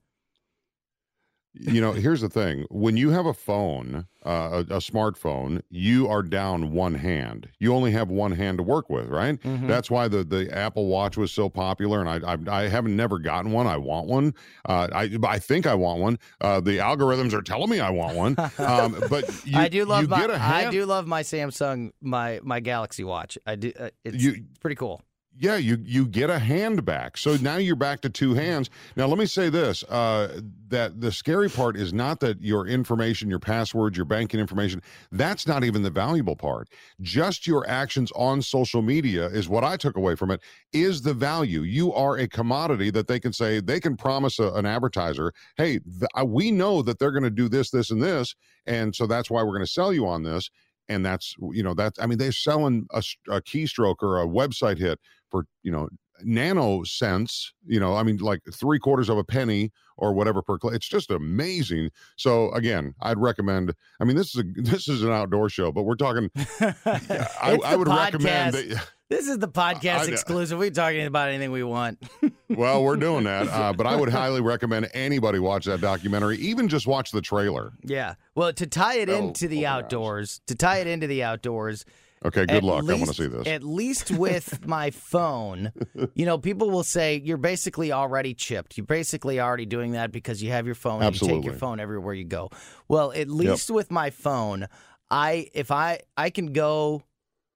You 1.60 1.80
know, 1.82 1.92
here's 1.94 2.22
the 2.22 2.30
thing: 2.30 2.66
when 2.70 2.98
you 2.98 3.12
have 3.12 3.26
a 3.26 3.34
phone, 3.34 4.06
uh, 4.26 4.64
a, 4.70 4.76
a 4.76 4.80
smartphone, 4.80 5.62
you 5.70 6.08
are 6.08 6.22
down 6.22 6.72
one 6.72 6.94
hand. 6.96 7.48
You 7.60 7.74
only 7.74 7.92
have 7.92 8.10
one 8.10 8.32
hand 8.34 8.58
to 8.58 8.64
work 8.64 8.90
with, 8.90 9.08
right? 9.08 9.40
Mm-hmm. 9.42 9.68
That's 9.68 9.90
why 9.90 10.08
the 10.08 10.24
the 10.24 10.54
Apple 10.54 10.88
Watch 10.88 11.16
was 11.18 11.32
so 11.32 11.48
popular, 11.50 12.02
and 12.04 12.10
I 12.26 12.34
I, 12.34 12.64
I 12.64 12.68
haven't 12.68 12.96
never 12.96 13.20
gotten 13.20 13.52
one. 13.52 13.68
I 13.68 13.78
want 13.78 14.08
one. 14.08 14.34
Uh, 14.68 14.88
I 14.92 15.18
I 15.28 15.40
think 15.40 15.66
I 15.66 15.76
want 15.76 16.02
one. 16.02 16.20
Uh, 16.42 16.60
the 16.60 16.78
algorithms 16.80 17.34
are 17.34 17.42
telling 17.42 17.70
me 17.70 17.80
I 17.80 17.90
want 17.90 18.16
one. 18.18 18.36
Um, 18.58 19.02
but 19.10 19.24
you, 19.46 19.58
I 19.60 19.68
do 19.70 19.86
love 19.86 20.10
my 20.10 20.18
hand, 20.20 20.32
I 20.42 20.70
do 20.72 20.86
love 20.86 21.08
my 21.08 21.22
Samsung 21.22 21.92
my 22.02 22.40
my 22.44 22.60
Galaxy 22.60 23.04
Watch. 23.04 23.38
I 23.46 23.56
do. 23.56 23.72
Uh, 23.80 23.90
it's, 24.04 24.22
You- 24.22 24.32
it's 24.50 24.60
pretty 24.60 24.76
cool. 24.76 25.02
Yeah, 25.38 25.58
you 25.58 25.78
you 25.84 26.06
get 26.06 26.30
a 26.30 26.40
hand 26.40 26.86
back. 26.86 27.18
So 27.18 27.36
now 27.38 27.58
you're 27.58 27.76
back 27.76 28.02
to 28.02 28.10
two 28.10 28.34
hands. 28.34 28.70
Now 28.96 29.08
let 29.08 29.18
me 29.18 29.26
say 29.26 29.50
this: 29.50 29.84
uh, 29.84 30.40
that 30.70 31.02
the 31.02 31.12
scary 31.12 31.50
part 31.50 31.76
is 31.76 31.94
not 31.94 32.20
that 32.22 32.42
your 32.42 32.68
information, 32.68 33.30
your 33.30 33.40
passwords, 33.40 33.98
your 33.98 34.06
banking 34.06 34.40
information. 34.40 34.82
That's 35.12 35.46
not 35.46 35.64
even 35.64 35.84
the 35.84 35.90
valuable 35.90 36.36
part. 36.36 36.70
Just 37.02 37.48
your 37.48 37.68
actions 37.70 38.12
on 38.16 38.42
social 38.42 38.82
media 38.82 39.28
is 39.28 39.50
what 39.50 39.64
I 39.64 39.76
took 39.78 39.98
away 39.98 40.16
from 40.16 40.32
it. 40.32 40.42
Is 40.72 41.02
the 41.02 41.14
value? 41.14 41.62
You 41.62 41.94
are 41.94 42.18
a 42.18 42.28
commodity 42.28 42.90
that 42.92 43.08
they 43.08 43.20
can 43.20 43.34
say 43.34 43.60
they 43.60 43.80
can 43.80 43.98
promise 43.98 44.40
a, 44.40 44.52
an 44.54 44.66
advertiser, 44.66 45.34
hey, 45.58 45.80
th- 45.80 46.26
we 46.26 46.52
know 46.52 46.82
that 46.82 47.00
they're 47.00 47.12
going 47.12 47.24
to 47.24 47.30
do 47.30 47.50
this, 47.50 47.72
this, 47.72 47.92
and 47.92 48.02
this, 48.02 48.36
and 48.66 48.96
so 48.96 49.06
that's 49.06 49.30
why 49.30 49.44
we're 49.44 49.54
going 49.54 49.66
to 49.66 49.72
sell 49.72 49.92
you 49.92 50.08
on 50.08 50.24
this 50.24 50.50
and 50.88 51.06
that's 51.06 51.36
you 51.52 51.64
know 51.64 51.74
that's 51.74 52.00
i 52.00 52.06
mean 52.06 52.18
they're 52.18 52.32
selling 52.32 52.86
a, 52.92 53.02
a, 53.30 53.42
keystroke 53.42 54.02
or 54.02 54.22
a 54.22 54.28
website 54.28 54.78
hit 54.78 55.00
for 55.36 55.46
you 55.64 55.72
know 55.72 55.90
nano 56.24 56.82
cents 56.84 57.52
you 57.66 57.80
know 57.80 57.94
i 57.96 58.02
mean 58.02 58.16
like 58.18 58.40
three 58.54 58.80
quarters 58.80 59.10
of 59.10 59.18
a 59.18 59.24
penny 59.24 59.70
or 59.98 60.14
whatever 60.14 60.42
per 60.42 60.58
click 60.58 60.74
it's 60.74 60.88
just 60.88 61.12
amazing 61.12 61.90
so 62.16 62.50
again 62.52 62.94
i'd 63.02 63.18
recommend 63.18 63.74
i 64.00 64.06
mean 64.06 64.16
this 64.16 64.34
is 64.34 64.42
a 64.42 64.44
this 64.62 64.88
is 64.88 65.04
an 65.04 65.12
outdoor 65.12 65.50
show 65.50 65.74
but 65.74 65.84
we're 65.84 65.96
talking 65.96 66.32
I, 66.62 67.60
I, 67.66 67.76
would 67.76 67.88
podcast. 67.88 68.06
recommend 68.06 68.54
that 68.54 68.88
this 69.08 69.28
is 69.28 69.38
the 69.38 69.48
podcast 69.48 70.10
I, 70.10 70.12
exclusive. 70.12 70.58
We're 70.58 70.72
talking 70.72 71.06
about 71.06 71.30
anything 71.30 71.52
we 71.52 71.64
want. 71.64 72.02
well, 72.50 72.84
we're 72.84 72.96
doing 72.96 73.24
that, 73.26 73.48
uh, 73.50 73.72
but 73.72 73.86
I 73.86 73.96
would 73.96 74.10
highly 74.10 74.42
recommend 74.42 74.90
anybody 74.96 75.38
watch 75.38 75.66
that 75.66 75.80
documentary, 75.80 76.38
even 76.40 76.68
just 76.68 76.88
watch 76.88 77.12
the 77.12 77.22
trailer. 77.22 77.74
Yeah. 77.84 78.16
Well, 78.34 78.52
to 78.54 78.66
tie 78.66 78.96
it 78.96 79.10
oh, 79.10 79.16
into 79.16 79.48
the 79.48 79.68
oh 79.68 79.72
outdoors, 79.72 80.42
to 80.48 80.56
tie 80.56 80.78
it 80.78 80.88
into 80.88 81.06
the 81.06 81.22
outdoors, 81.22 81.86
Okay, 82.26 82.46
good 82.46 82.64
luck. 82.64 82.84
Least, 82.84 82.92
I 82.92 82.96
want 82.96 83.08
to 83.08 83.14
see 83.14 83.28
this. 83.28 83.48
At 83.48 83.64
least 83.64 84.12
with 84.12 84.66
my 84.68 84.90
phone, 84.90 85.72
you 86.16 86.26
know, 86.26 86.38
people 86.38 86.72
will 86.72 86.84
say 86.84 87.22
you're 87.24 87.38
basically 87.38 87.92
already 87.92 88.34
chipped. 88.34 88.78
You're 88.78 88.86
basically 88.86 89.40
already 89.40 89.66
doing 89.66 89.92
that 89.92 90.12
because 90.12 90.42
you 90.42 90.50
have 90.50 90.66
your 90.66 90.76
phone 90.76 91.04
Absolutely. 91.04 91.36
and 91.36 91.44
you 91.44 91.50
take 91.52 91.54
your 91.54 91.60
phone 91.60 91.80
everywhere 91.80 92.16
you 92.16 92.24
go. 92.24 92.50
Well, 92.88 93.12
at 93.12 93.30
least 93.30 93.70
yep. 93.70 93.76
with 93.76 93.92
my 93.92 94.10
phone, 94.10 94.68
I 95.10 95.50
if 95.54 95.70
I 95.70 96.00
I 96.18 96.32
can 96.32 96.52
go 96.52 97.04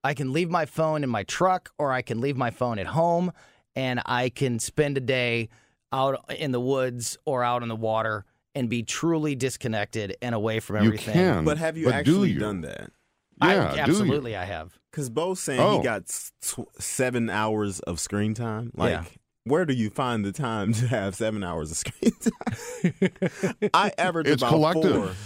I 0.04 0.14
can 0.14 0.34
leave 0.34 0.50
my 0.50 0.66
phone 0.66 1.04
in 1.04 1.10
my 1.10 1.24
truck 1.24 1.72
or 1.78 1.92
I 1.92 2.02
can 2.02 2.22
leave 2.22 2.38
my 2.38 2.52
phone 2.52 2.80
at 2.80 2.88
home 2.88 3.32
and 3.76 4.02
I 4.06 4.30
can 4.30 4.60
spend 4.60 4.98
a 4.98 5.02
day 5.02 5.50
out 5.92 6.24
in 6.30 6.52
the 6.52 6.60
woods 6.60 7.18
or 7.26 7.44
out 7.44 7.64
in 7.64 7.70
the 7.70 7.76
water 7.76 8.26
and 8.56 8.70
be 8.70 8.84
truly 8.84 9.36
disconnected 9.36 10.16
and 10.22 10.36
away 10.36 10.60
from 10.60 10.78
everything. 10.78 11.16
You 11.16 11.22
can, 11.22 11.46
but 11.46 11.58
have 11.58 11.78
you 11.78 11.90
actually 11.92 12.32
you? 12.32 12.40
done 12.40 12.62
that? 12.62 12.92
Yeah, 13.41 13.74
I, 13.74 13.79
absolutely, 13.79 14.36
I 14.36 14.46
have. 14.46 14.77
Because 14.91 15.10
Bo's 15.10 15.39
saying 15.39 15.60
oh. 15.60 15.77
he 15.77 15.84
got 15.84 16.05
tw- 16.41 16.67
seven 16.79 17.29
hours 17.29 17.79
of 17.81 18.00
screen 18.00 18.34
time. 18.34 18.72
Like, 18.74 18.91
yeah. 18.91 19.03
where 19.46 19.65
do 19.65 19.74
you 19.74 19.89
find 19.89 20.25
the 20.25 20.31
time 20.31 20.74
to 20.74 20.88
have 20.88 21.15
seven 21.15 21.43
hours 21.43 21.72
of 21.72 21.77
screen 21.77 22.12
time? 22.22 23.69
I 23.74 23.91
average 23.98 24.27
it's 24.27 24.41
about 24.41 24.51
collective. 24.51 25.17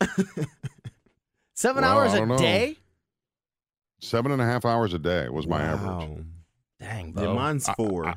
four. 0.00 0.46
seven 1.54 1.82
well, 1.82 1.98
hours 1.98 2.14
a 2.14 2.24
know. 2.24 2.38
day. 2.38 2.76
Seven 4.00 4.30
and 4.30 4.40
a 4.40 4.44
half 4.44 4.64
hours 4.64 4.94
a 4.94 4.98
day 4.98 5.28
was 5.28 5.46
my 5.46 5.60
wow. 5.60 6.00
average. 6.00 6.24
Dang, 6.78 7.12
Bo. 7.12 7.22
Yeah, 7.22 7.32
mine's 7.32 7.68
four. 7.70 8.06
I, 8.06 8.10
I, 8.10 8.14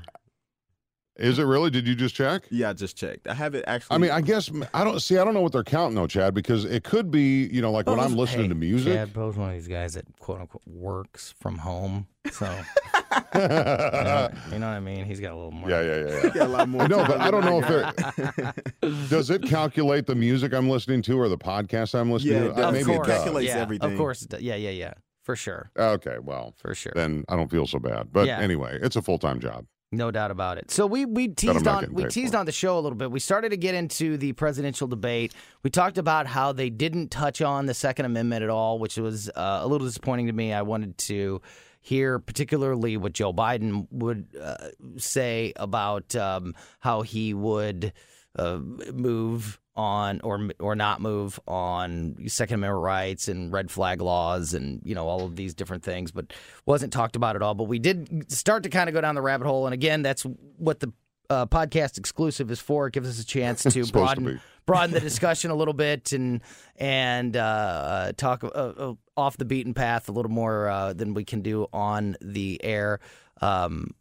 is 1.18 1.40
it 1.40 1.44
really? 1.44 1.70
Did 1.70 1.88
you 1.88 1.96
just 1.96 2.16
check? 2.16 2.44
Yeah, 2.50 2.70
I 2.70 2.74
just 2.74 2.98
checked. 2.98 3.28
I 3.28 3.34
have 3.34 3.54
it 3.54 3.66
actually. 3.68 3.96
I 3.96 3.98
mean, 3.98 4.12
I 4.12 4.22
guess 4.22 4.50
I 4.74 4.84
don't 4.84 5.00
see. 5.02 5.18
I 5.18 5.26
don't 5.26 5.34
know 5.34 5.42
what 5.42 5.52
they're 5.52 5.64
counting 5.64 5.96
though, 5.96 6.08
Chad, 6.08 6.34
because 6.34 6.66
it 6.66 6.84
could 6.84 7.12
be, 7.12 7.48
you 7.48 7.62
know, 7.62 7.72
like 7.72 7.86
when 7.86 8.00
I'm 8.00 8.16
listening 8.16 8.46
hey, 8.46 8.50
to 8.50 8.56
music. 8.56 8.94
Chad 8.94 9.14
Bo's 9.14 9.36
one 9.36 9.50
of 9.50 9.56
these 9.56 9.68
guys 9.68 9.94
that 9.96 10.06
quote 10.20 10.40
unquote 10.40 10.64
works 10.66 11.34
from 11.40 11.58
home, 11.58 12.08
so 12.32 12.46
you, 13.36 13.42
know, 13.42 14.30
you, 14.52 14.60
know, 14.60 14.68
what 14.68 14.76
I 14.76 14.80
mean. 14.80 15.06
He's 15.06 15.20
got 15.20 15.34
a 15.34 15.36
little 15.36 15.52
more. 15.52 15.70
Yeah, 15.70 15.82
yeah, 15.82 15.96
yeah. 15.96 16.22
yeah. 16.24 16.30
got 16.34 16.48
a 16.48 16.50
lot 16.50 16.70
more. 16.70 16.88
No, 16.88 17.06
but 17.06 17.20
I 17.20 17.30
don't 17.30 17.44
know 17.44 17.62
if 17.62 18.48
it 18.48 19.10
does 19.10 19.30
it 19.30 19.44
calculate 19.44 20.08
the 20.08 20.16
music 20.16 20.54
I'm 20.54 20.70
listening 20.70 21.02
to 21.04 21.20
or 21.20 21.28
the 21.28 21.38
podcast 21.38 21.94
I'm 21.94 22.12
listening 22.12 22.34
yeah, 22.34 22.54
to. 22.54 22.68
Of 22.68 22.74
Maybe 22.74 22.86
course. 22.86 23.08
it 23.08 23.12
calculates 23.12 23.50
yeah, 23.50 23.60
everything. 23.60 23.92
Of 23.92 23.98
course, 23.98 24.26
yeah, 24.40 24.56
yeah, 24.56 24.70
yeah, 24.70 24.94
for 25.24 25.36
sure. 25.36 25.72
Okay, 25.78 26.20
well, 26.22 26.54
for 26.58 26.74
sure. 26.74 26.94
Then 26.96 27.26
I 27.28 27.36
don't 27.36 27.52
feel 27.52 27.68
so 27.68 27.80
bad. 27.80 28.14
But 28.14 28.28
yeah. 28.28 28.40
anyway, 28.40 28.80
it's 28.82 28.96
a 28.96 29.02
full 29.02 29.20
time 29.20 29.40
job. 29.40 29.66
No 29.94 30.10
doubt 30.10 30.32
about 30.32 30.58
it. 30.58 30.72
So 30.72 30.88
we 30.88 31.06
we 31.06 31.28
teased 31.28 31.68
on 31.68 31.94
we 31.94 32.06
teased 32.06 32.34
on 32.34 32.46
the 32.46 32.52
show 32.54 32.80
a 32.80 32.82
little 32.82 32.98
bit. 32.98 33.12
We 33.12 33.20
started 33.20 33.50
to 33.50 33.58
get 33.58 33.76
into 33.76 34.16
the 34.16 34.32
presidential 34.34 34.88
debate. 34.88 35.34
We 35.64 35.70
talked 35.70 35.98
about 35.98 36.28
how 36.28 36.54
they 36.54 36.70
didn't 36.70 37.10
touch 37.12 37.42
on 37.42 37.66
the 37.66 37.74
Second 37.74 38.06
Amendment 38.06 38.44
at 38.44 38.50
all, 38.50 38.80
which 38.80 38.96
was 38.98 39.30
uh, 39.30 39.60
a 39.62 39.68
little 39.68 39.86
disappointing 39.86 40.28
to 40.28 40.34
me. 40.34 40.54
I 40.54 40.62
wanted 40.62 40.98
to 41.00 41.42
hear 41.82 42.20
particularly 42.20 42.96
what 42.96 43.12
Joe 43.12 43.34
Biden 43.34 43.88
would 43.92 44.28
uh, 44.42 44.70
say 44.96 45.52
about 45.58 46.16
um, 46.16 46.56
how 46.80 47.02
he 47.02 47.34
would 47.34 47.92
uh, 48.38 48.60
move 48.60 49.60
on 49.76 50.20
or 50.22 50.50
or 50.60 50.76
not 50.76 51.02
move 51.02 51.40
on 51.48 52.16
Second 52.28 52.56
Amendment 52.56 52.84
rights 52.84 53.28
and 53.28 53.52
red 53.52 53.72
flag 53.72 54.02
laws 54.02 54.54
and 54.54 54.82
you 54.84 54.96
know 54.96 55.08
all 55.08 55.26
of 55.26 55.36
these 55.36 55.54
different 55.54 55.84
things, 55.84 56.12
but 56.12 56.34
wasn't 56.66 56.92
talked 56.92 57.16
about 57.16 57.36
at 57.36 57.42
all. 57.42 57.56
But 57.56 57.66
we 57.66 57.80
did 57.80 58.32
start 58.32 58.64
to 58.64 58.70
kind 58.70 58.90
of 58.90 58.94
go 58.94 59.02
down 59.02 59.16
the 59.16 59.22
rabbit 59.22 59.48
hole, 59.48 59.66
and 59.66 59.74
again, 59.74 60.02
that's 60.02 60.24
what 60.58 60.80
the 60.80 60.92
uh, 61.30 61.46
podcast 61.46 61.98
exclusive 61.98 62.52
is 62.52 62.60
for. 62.60 62.88
It 62.88 62.94
gives 62.94 63.10
us 63.10 63.20
a 63.20 63.26
chance 63.26 63.64
to 63.64 63.86
broaden 63.92 64.26
to 64.26 64.40
broaden 64.66 64.92
the 64.94 65.00
discussion 65.10 65.52
a 65.52 65.56
little 65.56 65.74
bit 65.74 66.12
and 66.12 66.42
and 66.76 67.36
uh, 67.38 68.12
talk 68.18 68.44
uh, 68.44 68.48
uh, 68.48 68.94
off 69.16 69.38
the 69.38 69.46
beaten 69.46 69.74
path 69.74 70.10
a 70.10 70.12
little 70.12 70.32
more 70.32 70.68
uh, 70.70 70.94
than 70.94 71.14
we 71.14 71.24
can 71.24 71.42
do 71.42 71.68
on 71.72 72.18
the 72.22 72.60
air. 72.64 73.00
Um, 73.42 73.92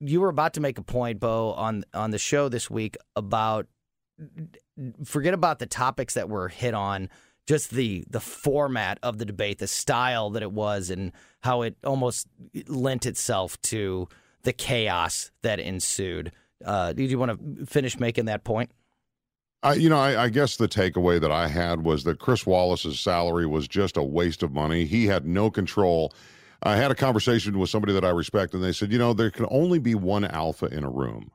you 0.00 0.20
were 0.20 0.28
about 0.28 0.54
to 0.54 0.60
make 0.60 0.78
a 0.78 0.82
point, 0.82 1.20
Bo, 1.20 1.52
on 1.52 1.84
on 1.94 2.10
the 2.10 2.18
show 2.18 2.48
this 2.48 2.68
week 2.68 2.96
about 3.14 3.66
forget 5.04 5.34
about 5.34 5.58
the 5.58 5.66
topics 5.66 6.14
that 6.14 6.28
were 6.28 6.48
hit 6.48 6.74
on 6.74 7.08
just 7.46 7.70
the 7.70 8.04
the 8.08 8.20
format 8.20 8.98
of 9.02 9.18
the 9.18 9.24
debate 9.24 9.58
the 9.58 9.66
style 9.66 10.30
that 10.30 10.42
it 10.42 10.52
was 10.52 10.90
and 10.90 11.12
how 11.40 11.62
it 11.62 11.76
almost 11.84 12.26
lent 12.66 13.06
itself 13.06 13.60
to 13.62 14.08
the 14.42 14.52
chaos 14.52 15.30
that 15.42 15.60
ensued 15.60 16.32
uh, 16.64 16.92
did 16.92 17.10
you 17.10 17.18
want 17.18 17.58
to 17.58 17.66
finish 17.66 17.98
making 17.98 18.24
that 18.24 18.44
point 18.44 18.70
I, 19.62 19.74
you 19.74 19.88
know, 19.88 19.98
I, 19.98 20.24
I, 20.24 20.28
guess 20.28 20.56
the 20.56 20.68
takeaway 20.68 21.20
that 21.20 21.32
I 21.32 21.48
had 21.48 21.82
was 21.82 22.04
that 22.04 22.20
Chris 22.20 22.46
Wallace's 22.46 23.00
salary 23.00 23.46
was 23.46 23.66
just 23.66 23.96
a 23.96 24.02
waste 24.02 24.44
of 24.44 24.52
money. 24.52 24.84
He 24.84 25.06
had 25.06 25.26
no 25.26 25.50
control. 25.50 26.12
I 26.62 26.76
had 26.76 26.90
a 26.90 26.94
conversation 26.94 27.58
with 27.58 27.70
somebody 27.70 27.92
that 27.92 28.04
I 28.04 28.10
respect, 28.10 28.54
and 28.54 28.62
they 28.62 28.72
said, 28.72 28.92
you 28.92 28.98
know, 28.98 29.12
there 29.12 29.30
can 29.30 29.46
only 29.50 29.78
be 29.78 29.94
one 29.94 30.24
alpha 30.24 30.66
in 30.66 30.84
a 30.84 30.90
room. 30.90 31.30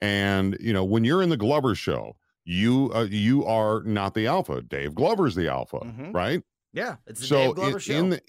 And 0.00 0.56
you 0.60 0.72
know, 0.72 0.84
when 0.84 1.04
you're 1.04 1.22
in 1.22 1.28
the 1.28 1.36
Glover 1.36 1.74
show, 1.74 2.16
you 2.44 2.90
uh, 2.94 3.06
you 3.10 3.44
are 3.44 3.82
not 3.82 4.14
the 4.14 4.26
alpha. 4.26 4.62
Dave 4.62 4.94
Glover's 4.94 5.34
the 5.34 5.48
alpha, 5.48 5.80
mm-hmm. 5.80 6.12
right? 6.12 6.42
Yeah, 6.72 6.96
it's 7.06 7.20
the 7.20 7.26
so 7.26 7.46
Dave 7.46 7.54
Glover 7.54 7.72
in, 7.72 7.78
show. 7.78 7.94
In 7.94 8.10
the, 8.10 8.22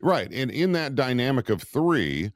right, 0.00 0.30
and 0.32 0.50
in 0.50 0.72
that 0.72 0.94
dynamic 0.94 1.48
of 1.48 1.62
three, 1.62 2.32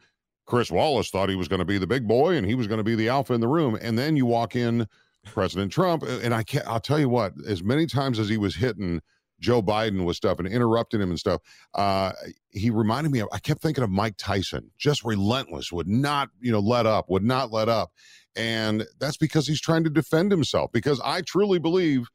Chris 0.47 0.71
Wallace 0.71 1.11
thought 1.11 1.29
he 1.29 1.37
was 1.37 1.49
going 1.49 1.61
to 1.61 1.65
be 1.65 1.79
the 1.79 1.87
big 1.87 2.07
boy 2.07 2.37
and 2.37 2.47
he 2.47 2.55
was 2.55 2.67
going 2.67 2.79
to 2.79 2.85
be 2.85 2.95
the 2.95 3.09
alpha 3.09 3.33
in 3.33 3.41
the 3.41 3.49
room, 3.49 3.77
and 3.81 3.99
then 3.99 4.17
you 4.17 4.27
walk 4.27 4.55
in 4.55 4.87
President 5.25 5.73
Trump, 5.73 6.03
and 6.03 6.35
I 6.35 6.43
can't. 6.43 6.67
I'll 6.67 6.81
tell 6.81 6.99
you 6.99 7.09
what, 7.09 7.33
as 7.47 7.63
many 7.63 7.87
times 7.87 8.19
as 8.19 8.29
he 8.29 8.37
was 8.37 8.55
hitting 8.55 9.01
Joe 9.43 9.61
Biden 9.61 10.05
with 10.05 10.17
stuff 10.17 10.39
and 10.39 10.49
interrupting 10.49 11.01
him 11.03 11.11
and 11.11 11.19
stuff. 11.19 11.43
Uh, 11.75 12.13
he 12.51 12.71
reminded 12.71 13.13
me 13.13 13.19
of, 13.19 13.29
I 13.33 13.39
kept 13.41 13.61
thinking 13.61 13.85
of 13.85 13.91
Mike 13.91 14.15
Tyson, 14.17 14.71
just 14.79 15.05
relentless, 15.05 15.73
would 15.73 15.89
not, 15.89 16.31
you 16.41 16.53
know, 16.53 16.61
let 16.61 16.87
up, 16.87 17.11
would 17.11 17.25
not 17.25 17.53
let 17.53 17.69
up. 17.69 17.93
And 18.37 18.87
that's 18.99 19.17
because 19.17 19.47
he's 19.47 19.61
trying 19.61 19.85
to 19.85 19.91
defend 19.91 20.31
himself. 20.31 20.73
Because 20.73 21.01
I 21.05 21.21
truly 21.23 21.59
believe 21.59 22.07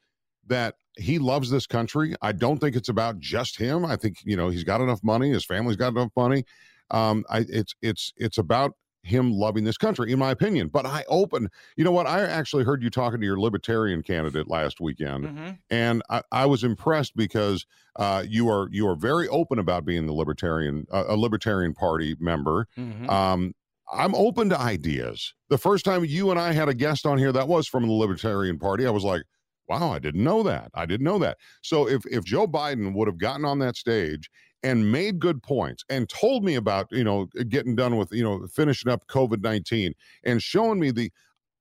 that 0.47 0.75
he 0.97 1.19
loves 1.19 1.49
this 1.49 1.67
country. 1.67 2.15
I 2.21 2.31
don't 2.31 2.59
think 2.59 2.75
it's 2.75 2.89
about 2.89 3.19
just 3.19 3.57
him. 3.57 3.85
I 3.85 3.95
think 3.95 4.17
you 4.23 4.35
know 4.35 4.49
he's 4.49 4.63
got 4.63 4.81
enough 4.81 5.03
money. 5.03 5.29
His 5.29 5.45
family's 5.45 5.77
got 5.77 5.89
enough 5.89 6.11
money. 6.15 6.43
Um, 6.91 7.25
I, 7.29 7.45
it's 7.49 7.75
it's 7.81 8.13
it's 8.17 8.37
about 8.37 8.73
him 9.03 9.31
loving 9.31 9.63
this 9.63 9.77
country, 9.77 10.11
in 10.11 10.19
my 10.19 10.31
opinion. 10.31 10.67
But 10.67 10.85
I 10.85 11.03
open, 11.07 11.49
you 11.77 11.83
know 11.83 11.91
what? 11.91 12.07
I 12.07 12.21
actually 12.21 12.65
heard 12.65 12.83
you 12.83 12.89
talking 12.89 13.19
to 13.19 13.25
your 13.25 13.39
libertarian 13.39 14.03
candidate 14.03 14.49
last 14.49 14.81
weekend, 14.81 15.25
mm-hmm. 15.25 15.49
and 15.69 16.01
I, 16.09 16.21
I, 16.31 16.45
was 16.45 16.63
impressed 16.63 17.15
because 17.15 17.65
uh, 17.95 18.23
you 18.27 18.49
are 18.49 18.67
you 18.71 18.87
are 18.87 18.95
very 18.95 19.27
open 19.29 19.59
about 19.59 19.85
being 19.85 20.05
the 20.05 20.13
libertarian 20.13 20.85
uh, 20.91 21.05
a 21.07 21.15
libertarian 21.15 21.73
party 21.73 22.15
member. 22.19 22.67
Mm-hmm. 22.77 23.09
Um, 23.09 23.53
I'm 23.91 24.13
open 24.15 24.49
to 24.49 24.59
ideas. 24.59 25.33
The 25.49 25.57
first 25.57 25.85
time 25.85 26.03
you 26.05 26.31
and 26.31 26.39
I 26.39 26.51
had 26.51 26.67
a 26.69 26.73
guest 26.73 27.05
on 27.05 27.17
here 27.17 27.31
that 27.31 27.47
was 27.47 27.67
from 27.67 27.87
the 27.87 27.93
Libertarian 27.93 28.59
Party, 28.59 28.85
I 28.85 28.89
was 28.89 29.03
like, 29.03 29.23
wow, 29.69 29.91
I 29.91 29.99
didn't 29.99 30.23
know 30.23 30.43
that. 30.43 30.71
I 30.73 30.85
didn't 30.85 31.05
know 31.05 31.19
that. 31.19 31.37
So 31.61 31.87
if 31.87 32.05
if 32.05 32.23
Joe 32.25 32.47
Biden 32.47 32.93
would 32.95 33.07
have 33.07 33.17
gotten 33.17 33.45
on 33.45 33.59
that 33.59 33.75
stage 33.77 34.29
and 34.63 34.91
made 34.91 35.19
good 35.19 35.41
points 35.43 35.83
and 35.89 36.09
told 36.09 36.43
me 36.43 36.55
about, 36.55 36.87
you 36.91 37.03
know, 37.03 37.27
getting 37.49 37.75
done 37.75 37.95
with, 37.97 38.11
you 38.11 38.23
know, 38.23 38.45
finishing 38.47 38.91
up 38.91 39.05
COVID-19 39.07 39.91
and 40.23 40.41
showing 40.41 40.79
me 40.79 40.91
the 40.91 41.11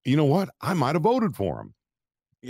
you 0.04 0.16
know 0.16 0.24
what? 0.24 0.48
I 0.60 0.72
might 0.74 0.94
have 0.94 1.02
voted 1.02 1.34
for 1.36 1.60
him. 1.60 1.74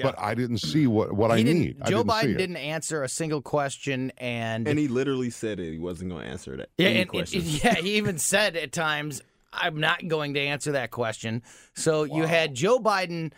but 0.03 0.15
I 0.19 0.35
didn't 0.35 0.59
see 0.59 0.87
what 0.87 1.15
what 1.15 1.31
I 1.31 1.39
He 1.39 1.45
didn't- 1.45 1.61
need. 1.63 1.77
I 1.83 1.89
Joe 1.91 1.99
didn't 2.03 2.11
Biden 2.11 2.35
it. 2.35 2.39
didn't 2.39 2.57
answer 2.57 3.03
a 3.03 3.09
single 3.09 3.41
question, 3.41 4.13
and, 4.19 4.69
And 4.69 4.79
he 4.79 4.89
literally 4.89 5.31
said 5.31 5.59
it. 5.59 5.73
He 5.73 5.79
wasn't 5.79 6.11
going 6.11 6.25
to 6.25 6.31
answer 6.31 6.55
that. 6.59 6.69
yeah, 6.77 6.87
any 6.89 6.95
and- 6.97 7.01
and- 7.03 7.11
questions. 7.11 7.65
yeah, 7.65 7.75
he 7.77 7.97
even 7.97 8.19
said 8.19 8.57
at 8.57 8.73
times, 8.73 9.23
"I'm 9.57 9.81
not 9.81 10.07
going 10.07 10.35
to 10.35 10.41
answer 10.41 10.73
that 10.73 10.91
question." 10.91 11.43
So 11.75 12.05
you 12.05 12.25
had 12.25 12.55
Joe 12.55 12.79
Biden 12.79 13.33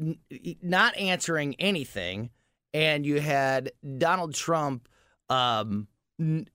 n- 0.00 0.18
not 0.62 0.96
answering 0.96 1.54
anything, 1.58 2.30
and 2.74 3.04
you 3.04 3.20
had 3.20 3.72
Donald 3.98 4.34
Trump 4.34 4.88
um, 5.28 5.88
n- 6.20 6.48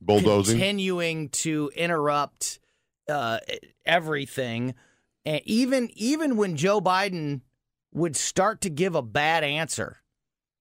bulldozing. 0.00 0.56
continuing 0.56 1.28
to 1.30 1.70
interrupt 1.74 2.60
uh, 3.08 3.38
everything, 3.84 4.74
and 5.24 5.40
even 5.44 5.90
even 5.94 6.36
when 6.36 6.56
Joe 6.56 6.80
Biden 6.80 7.40
would 7.92 8.16
start 8.16 8.60
to 8.62 8.70
give 8.70 8.94
a 8.94 9.02
bad 9.02 9.42
answer, 9.42 9.98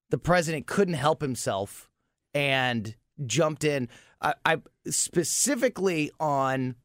the 0.10 0.18
president 0.18 0.68
couldn't 0.68 0.96
help 0.96 1.22
himself 1.22 1.90
and 2.34 2.96
jumped 3.26 3.64
in. 3.64 3.88
I, 4.22 4.34
I 4.46 4.62
specifically 4.88 6.12
on 6.20 6.76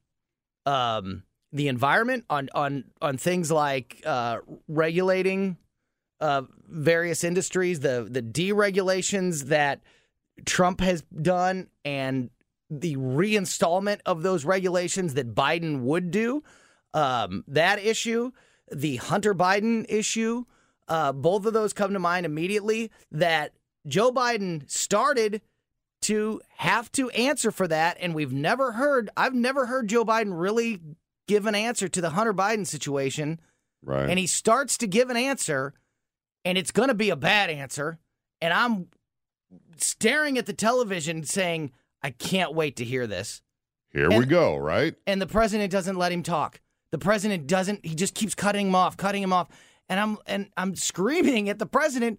um, 0.66 1.22
the 1.52 1.68
environment, 1.68 2.24
on 2.28 2.48
on 2.54 2.84
on 3.00 3.16
things 3.16 3.50
like 3.50 4.02
uh, 4.04 4.38
regulating 4.68 5.56
uh, 6.20 6.42
various 6.68 7.24
industries, 7.24 7.80
the 7.80 8.06
the 8.10 8.22
deregulations 8.22 9.44
that 9.44 9.80
Trump 10.44 10.80
has 10.80 11.02
done, 11.02 11.68
and 11.84 12.30
the 12.70 12.96
reinstallment 12.96 14.00
of 14.06 14.22
those 14.22 14.44
regulations 14.44 15.14
that 15.14 15.34
Biden 15.34 15.80
would 15.82 16.10
do. 16.10 16.42
Um, 16.92 17.44
that 17.48 17.78
issue, 17.78 18.32
the 18.72 18.96
Hunter 18.96 19.34
Biden 19.34 19.84
issue, 19.88 20.44
uh, 20.88 21.12
both 21.12 21.46
of 21.46 21.52
those 21.52 21.72
come 21.72 21.92
to 21.92 21.98
mind 21.98 22.26
immediately. 22.26 22.90
That 23.12 23.52
Joe 23.86 24.10
Biden 24.10 24.68
started 24.70 25.40
to 26.04 26.40
have 26.56 26.90
to 26.92 27.10
answer 27.10 27.50
for 27.50 27.68
that, 27.68 27.98
and 28.00 28.14
we've 28.14 28.32
never 28.32 28.72
heard. 28.72 29.10
I've 29.16 29.34
never 29.34 29.66
heard 29.66 29.88
Joe 29.88 30.04
Biden 30.04 30.38
really 30.38 30.80
give 31.26 31.46
an 31.46 31.54
answer 31.54 31.88
to 31.88 32.00
the 32.00 32.10
Hunter 32.10 32.34
Biden 32.34 32.66
situation 32.66 33.40
right. 33.84 34.08
and 34.08 34.18
he 34.18 34.26
starts 34.26 34.78
to 34.78 34.86
give 34.86 35.10
an 35.10 35.16
answer, 35.16 35.74
and 36.44 36.58
it's 36.58 36.70
going 36.70 36.88
to 36.88 36.94
be 36.94 37.10
a 37.10 37.16
bad 37.16 37.50
answer. 37.50 37.98
And 38.40 38.52
I'm 38.52 38.88
staring 39.76 40.38
at 40.38 40.46
the 40.46 40.52
television 40.52 41.24
saying, 41.24 41.72
I 42.02 42.10
can't 42.10 42.54
wait 42.54 42.76
to 42.76 42.84
hear 42.84 43.06
this. 43.06 43.42
Here 43.90 44.10
we 44.10 44.26
go. 44.26 44.56
Right. 44.56 44.96
And 45.06 45.22
the 45.22 45.26
president 45.26 45.70
doesn't 45.70 45.96
let 45.96 46.12
him 46.12 46.22
talk. 46.22 46.60
The 46.90 46.98
president 46.98 47.46
doesn't, 47.46 47.84
he 47.86 47.94
just 47.94 48.14
keeps 48.14 48.34
cutting 48.34 48.68
him 48.68 48.74
off, 48.74 48.96
cutting 48.96 49.22
him 49.22 49.32
off. 49.32 49.48
And 49.88 50.00
I'm 50.00 50.18
and 50.26 50.50
I'm 50.56 50.74
screaming 50.76 51.48
at 51.50 51.58
the 51.58 51.66
president, 51.66 52.18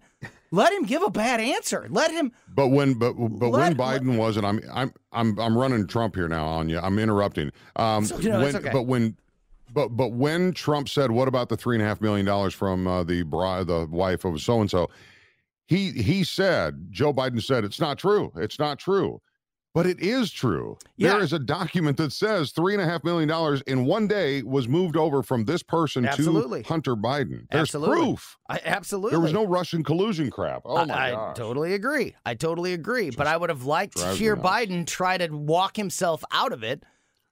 let 0.52 0.72
him 0.72 0.84
give 0.84 1.02
a 1.02 1.10
bad 1.10 1.40
answer. 1.40 1.86
Let 1.90 2.12
him 2.12 2.30
But 2.54 2.68
when 2.68 2.94
but 2.94 3.14
but 3.14 3.48
Let- 3.48 3.76
when 3.76 3.76
Biden 3.76 4.16
was 4.16 4.36
and 4.36 4.46
I'm 4.46 4.60
I'm 4.72 4.92
I'm 5.12 5.38
I'm 5.38 5.58
running 5.58 5.86
Trump 5.86 6.14
here 6.14 6.28
now 6.28 6.46
on 6.46 6.68
you. 6.68 6.78
I'm 6.78 6.98
interrupting. 6.98 7.50
Um, 7.74 8.06
no, 8.22 8.40
when, 8.40 8.56
okay. 8.56 8.70
But 8.72 8.82
when 8.82 9.16
but 9.72 9.88
but 9.88 10.12
when 10.12 10.52
Trump 10.52 10.88
said, 10.88 11.10
"What 11.10 11.26
about 11.26 11.48
the 11.48 11.56
three 11.56 11.76
and 11.76 11.82
a 11.82 11.86
half 11.86 12.00
million 12.00 12.24
dollars 12.24 12.54
from 12.54 12.86
uh, 12.86 13.02
the 13.02 13.22
bride, 13.24 13.66
the 13.66 13.86
wife 13.90 14.24
of 14.24 14.40
so 14.40 14.60
and 14.60 14.70
so?" 14.70 14.88
He 15.66 15.90
he 15.90 16.22
said 16.22 16.86
Joe 16.90 17.12
Biden 17.12 17.42
said 17.42 17.64
it's 17.64 17.80
not 17.80 17.98
true. 17.98 18.32
It's 18.36 18.58
not 18.60 18.78
true. 18.78 19.20
But 19.76 19.84
it 19.84 20.00
is 20.00 20.32
true. 20.32 20.78
Yeah. 20.96 21.10
There 21.10 21.20
is 21.20 21.34
a 21.34 21.38
document 21.38 21.98
that 21.98 22.10
says 22.10 22.50
three 22.50 22.72
and 22.72 22.80
a 22.82 22.86
half 22.86 23.04
million 23.04 23.28
dollars 23.28 23.60
in 23.66 23.84
one 23.84 24.08
day 24.08 24.42
was 24.42 24.68
moved 24.68 24.96
over 24.96 25.22
from 25.22 25.44
this 25.44 25.62
person 25.62 26.06
Absolutely. 26.06 26.62
to 26.62 26.68
Hunter 26.68 26.96
Biden. 26.96 27.46
There's 27.50 27.64
Absolutely. 27.74 27.98
proof. 27.98 28.38
I 28.48 28.58
absolutely 28.64 29.10
There 29.10 29.20
was 29.20 29.34
no 29.34 29.44
Russian 29.44 29.84
collusion 29.84 30.30
crap. 30.30 30.62
Oh 30.64 30.86
my 30.86 31.12
I, 31.12 31.30
I 31.30 31.34
totally 31.34 31.74
agree. 31.74 32.14
I 32.24 32.32
totally 32.32 32.72
agree. 32.72 33.10
but 33.10 33.26
I 33.26 33.36
would 33.36 33.50
have 33.50 33.64
liked 33.64 33.98
to 33.98 34.14
hear. 34.14 34.34
Biden 34.34 34.86
try 34.86 35.18
to 35.18 35.28
walk 35.28 35.76
himself 35.76 36.24
out 36.32 36.54
of 36.54 36.62
it. 36.62 36.82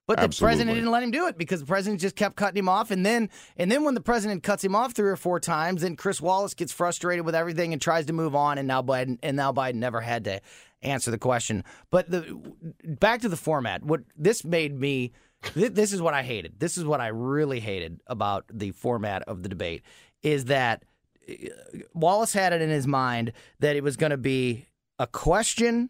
But 0.07 0.17
the 0.17 0.25
Absolutely. 0.25 0.53
president 0.53 0.75
didn't 0.75 0.91
let 0.91 1.01
him 1.01 1.11
do 1.11 1.27
it 1.27 1.37
because 1.37 1.61
the 1.61 1.65
president 1.65 1.99
just 1.99 2.15
kept 2.15 2.35
cutting 2.35 2.59
him 2.59 2.69
off. 2.69 2.91
And 2.91 3.03
then 3.05 3.29
and 3.57 3.71
then 3.71 3.83
when 3.83 3.95
the 3.95 4.01
president 4.01 4.43
cuts 4.43 4.63
him 4.63 4.75
off 4.75 4.93
three 4.93 5.09
or 5.09 5.15
four 5.15 5.39
times, 5.39 5.81
then 5.81 5.95
Chris 5.95 6.21
Wallace 6.21 6.53
gets 6.53 6.71
frustrated 6.71 7.25
with 7.25 7.33
everything 7.33 7.73
and 7.73 7.81
tries 7.81 8.05
to 8.05 8.13
move 8.13 8.35
on. 8.35 8.57
And 8.57 8.67
now 8.67 8.83
Biden 8.83 9.17
and 9.23 9.35
now 9.35 9.51
Biden 9.51 9.75
never 9.75 10.01
had 10.01 10.23
to 10.25 10.41
answer 10.83 11.09
the 11.09 11.17
question. 11.17 11.63
But 11.89 12.11
the 12.11 12.39
back 12.83 13.21
to 13.21 13.29
the 13.29 13.37
format. 13.37 13.83
What 13.83 14.01
this 14.15 14.45
made 14.45 14.79
me 14.79 15.11
thi- 15.41 15.69
this 15.69 15.91
is 15.91 16.01
what 16.01 16.13
I 16.13 16.21
hated. 16.21 16.59
This 16.59 16.77
is 16.77 16.85
what 16.85 17.01
I 17.01 17.07
really 17.07 17.59
hated 17.59 18.01
about 18.07 18.45
the 18.53 18.71
format 18.71 19.23
of 19.23 19.41
the 19.41 19.49
debate 19.49 19.81
is 20.21 20.45
that 20.45 20.83
uh, 21.27 21.33
Wallace 21.93 22.33
had 22.33 22.53
it 22.53 22.61
in 22.61 22.69
his 22.69 22.87
mind 22.87 23.33
that 23.59 23.75
it 23.75 23.83
was 23.83 23.97
going 23.97 24.11
to 24.11 24.17
be 24.17 24.65
a 24.99 25.07
question, 25.07 25.89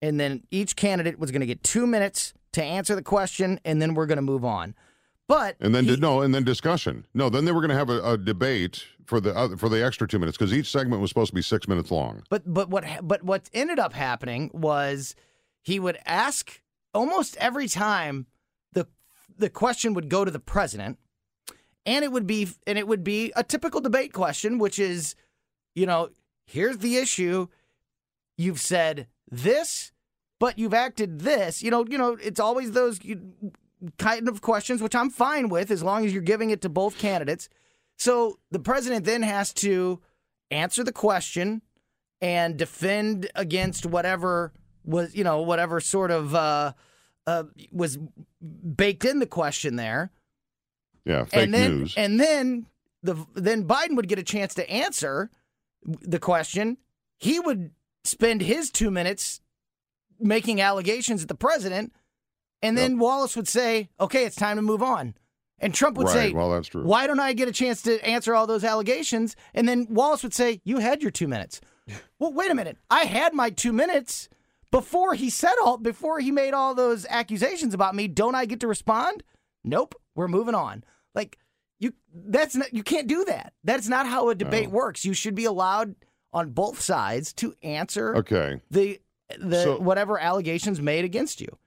and 0.00 0.18
then 0.18 0.42
each 0.50 0.76
candidate 0.76 1.18
was 1.18 1.30
going 1.30 1.40
to 1.40 1.46
get 1.46 1.62
two 1.62 1.86
minutes 1.86 2.34
to 2.52 2.62
answer 2.62 2.94
the 2.94 3.02
question, 3.02 3.58
and 3.64 3.80
then 3.80 3.94
we're 3.94 4.06
going 4.06 4.16
to 4.16 4.22
move 4.22 4.44
on. 4.44 4.74
But 5.28 5.56
And 5.60 5.74
then 5.74 5.84
he- 5.84 5.96
no, 5.96 6.20
and 6.20 6.34
then 6.34 6.44
discussion. 6.44 7.06
No, 7.14 7.30
then 7.30 7.44
they 7.44 7.52
were 7.52 7.60
going 7.60 7.70
to 7.70 7.76
have 7.76 7.88
a, 7.90 8.02
a 8.02 8.18
debate 8.18 8.84
for 9.06 9.20
the 9.20 9.34
other, 9.36 9.56
for 9.56 9.68
the 9.68 9.82
extra 9.84 10.06
two 10.06 10.18
minutes 10.18 10.36
because 10.36 10.52
each 10.52 10.70
segment 10.70 11.00
was 11.00 11.10
supposed 11.10 11.30
to 11.30 11.34
be 11.34 11.42
six 11.42 11.66
minutes 11.68 11.90
long. 11.90 12.22
But 12.28 12.52
but 12.52 12.68
what 12.68 12.84
but 13.02 13.22
what 13.22 13.48
ended 13.54 13.78
up 13.78 13.92
happening 13.92 14.50
was 14.52 15.14
he 15.62 15.78
would 15.80 15.98
ask 16.04 16.60
almost 16.92 17.36
every 17.38 17.68
time 17.68 18.26
the 18.72 18.86
the 19.38 19.48
question 19.48 19.94
would 19.94 20.08
go 20.08 20.24
to 20.24 20.30
the 20.30 20.40
president, 20.40 20.98
and 21.86 22.04
it 22.04 22.12
would 22.12 22.26
be 22.26 22.48
and 22.66 22.76
it 22.76 22.86
would 22.86 23.04
be 23.04 23.32
a 23.36 23.44
typical 23.44 23.80
debate 23.80 24.12
question, 24.12 24.58
which 24.58 24.78
is, 24.78 25.14
you 25.74 25.86
know, 25.86 26.10
here's 26.46 26.78
the 26.78 26.96
issue. 26.96 27.46
You've 28.36 28.60
said 28.60 29.06
this, 29.30 29.91
but 30.42 30.58
you've 30.58 30.74
acted 30.74 31.20
this. 31.20 31.62
You 31.62 31.70
know, 31.70 31.86
you 31.88 31.96
know, 31.96 32.18
it's 32.20 32.40
always 32.40 32.72
those 32.72 32.98
kind 33.96 34.28
of 34.28 34.40
questions, 34.40 34.82
which 34.82 34.96
I'm 34.96 35.08
fine 35.08 35.48
with 35.48 35.70
as 35.70 35.84
long 35.84 36.04
as 36.04 36.12
you're 36.12 36.20
giving 36.20 36.50
it 36.50 36.62
to 36.62 36.68
both 36.68 36.98
candidates. 36.98 37.48
So 37.96 38.40
the 38.50 38.58
president 38.58 39.04
then 39.04 39.22
has 39.22 39.52
to 39.54 40.00
answer 40.50 40.82
the 40.82 40.90
question 40.90 41.62
and 42.20 42.56
defend 42.56 43.30
against 43.36 43.86
whatever 43.86 44.52
was, 44.84 45.14
you 45.14 45.22
know, 45.22 45.42
whatever 45.42 45.78
sort 45.78 46.10
of 46.10 46.34
uh, 46.34 46.72
uh, 47.28 47.44
was 47.70 48.00
baked 48.74 49.04
in 49.04 49.20
the 49.20 49.28
question 49.28 49.76
there. 49.76 50.10
Yeah, 51.04 51.22
fake 51.22 51.44
and 51.44 51.54
then, 51.54 51.78
news. 51.78 51.94
And 51.96 52.18
then 52.18 52.66
the 53.04 53.14
then 53.34 53.68
Biden 53.68 53.94
would 53.94 54.08
get 54.08 54.18
a 54.18 54.24
chance 54.24 54.54
to 54.54 54.68
answer 54.68 55.30
the 55.84 56.18
question. 56.18 56.78
He 57.20 57.38
would 57.38 57.70
spend 58.02 58.42
his 58.42 58.72
two 58.72 58.90
minutes 58.90 59.40
making 60.22 60.60
allegations 60.60 61.22
at 61.22 61.28
the 61.28 61.34
president, 61.34 61.92
and 62.62 62.78
then 62.78 62.98
Wallace 62.98 63.36
would 63.36 63.48
say, 63.48 63.90
"Okay, 64.00 64.24
it's 64.24 64.36
time 64.36 64.56
to 64.56 64.62
move 64.62 64.82
on." 64.82 65.14
And 65.62 65.72
Trump 65.72 65.96
would 65.96 66.08
right. 66.08 66.12
say, 66.12 66.32
well, 66.32 66.50
that's 66.50 66.66
true. 66.66 66.82
why 66.82 67.06
don't 67.06 67.20
I 67.20 67.34
get 67.34 67.46
a 67.46 67.52
chance 67.52 67.82
to 67.82 68.04
answer 68.04 68.34
all 68.34 68.48
those 68.48 68.64
allegations? 68.64 69.36
And 69.54 69.68
then 69.68 69.86
Wallace 69.88 70.24
would 70.24 70.34
say, 70.34 70.60
You 70.64 70.78
had 70.78 71.02
your 71.02 71.12
two 71.12 71.28
minutes. 71.28 71.60
well, 72.18 72.32
wait 72.32 72.50
a 72.50 72.54
minute. 72.54 72.78
I 72.90 73.04
had 73.04 73.32
my 73.32 73.50
two 73.50 73.72
minutes 73.72 74.28
before 74.72 75.14
he 75.14 75.30
said 75.30 75.54
all 75.64 75.78
before 75.78 76.18
he 76.18 76.32
made 76.32 76.52
all 76.52 76.74
those 76.74 77.06
accusations 77.08 77.74
about 77.74 77.94
me. 77.94 78.08
Don't 78.08 78.34
I 78.34 78.44
get 78.44 78.58
to 78.60 78.66
respond? 78.66 79.22
Nope. 79.62 79.94
We're 80.16 80.26
moving 80.28 80.56
on. 80.56 80.82
Like 81.14 81.38
you 81.78 81.92
that's 82.12 82.56
not 82.56 82.74
you 82.74 82.82
can't 82.82 83.06
do 83.06 83.24
that. 83.26 83.52
That's 83.62 83.88
not 83.88 84.06
how 84.06 84.30
a 84.30 84.34
debate 84.34 84.70
works. 84.70 85.04
You 85.04 85.14
should 85.14 85.36
be 85.36 85.44
allowed 85.44 85.94
on 86.32 86.50
both 86.50 86.80
sides 86.80 87.32
to 87.34 87.54
answer 87.62 88.16
Okay. 88.16 88.60
the 88.70 89.00
the 89.38 89.62
So- 89.62 89.78
whatever 89.80 90.18
allegations 90.18 90.80
made 90.80 91.04
against 91.04 91.40
you 91.40 91.58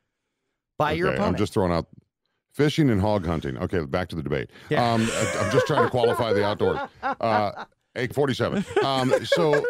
by 0.78 0.91
your 0.93 1.10
opponent. 1.10 1.34
I'm 1.34 1.38
just 1.38 1.54
throwing 1.54 1.71
out 1.71 1.88
fishing 2.54 2.89
and 2.89 3.01
hog 3.01 3.25
hunting. 3.25 3.58
Okay, 3.58 3.84
back 3.86 4.10
to 4.10 4.15
the 4.15 4.23
debate. 4.23 4.49
Um, 4.71 5.01
I- 5.12 5.38
I'm 5.41 5.51
just 5.51 5.67
trying 5.67 5.84
to 5.84 5.89
qualify 5.89 6.34
the 6.34 6.45
outdoors. 6.45 6.80
Uh, 7.04 7.65
847. 7.95 8.65
Um, 8.84 9.13
so 9.25 9.54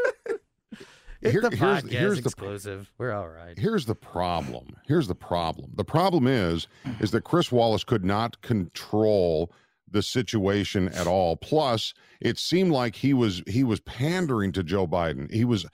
here- 1.22 1.42
the 1.42 1.56
here's, 1.56 1.84
here's 1.90 2.22
the 2.22 2.26
exclusive. 2.26 2.92
We're 2.98 3.12
all 3.12 3.28
right. 3.30 3.58
here's 3.58 3.86
the 3.86 3.96
problem. 3.96 4.76
Here's 4.88 5.08
the 5.08 5.16
problem. 5.16 5.72
The 5.76 5.84
problem 5.86 6.28
is 6.28 6.68
is 7.00 7.12
that 7.12 7.24
Chris 7.24 7.52
Wallace 7.52 7.84
could 7.84 8.04
not 8.06 8.42
control 8.42 9.52
the 9.90 10.02
situation 10.02 10.90
at 10.90 11.08
all. 11.08 11.38
Plus, 11.38 11.94
it 12.20 12.38
seemed 12.38 12.72
like 12.72 12.96
he 12.96 13.14
was 13.14 13.42
he 13.48 13.64
was 13.64 13.80
pandering 13.82 14.52
to 14.54 14.64
Joe 14.64 14.88
Biden. 14.88 15.32
He 15.32 15.46
was 15.46 15.66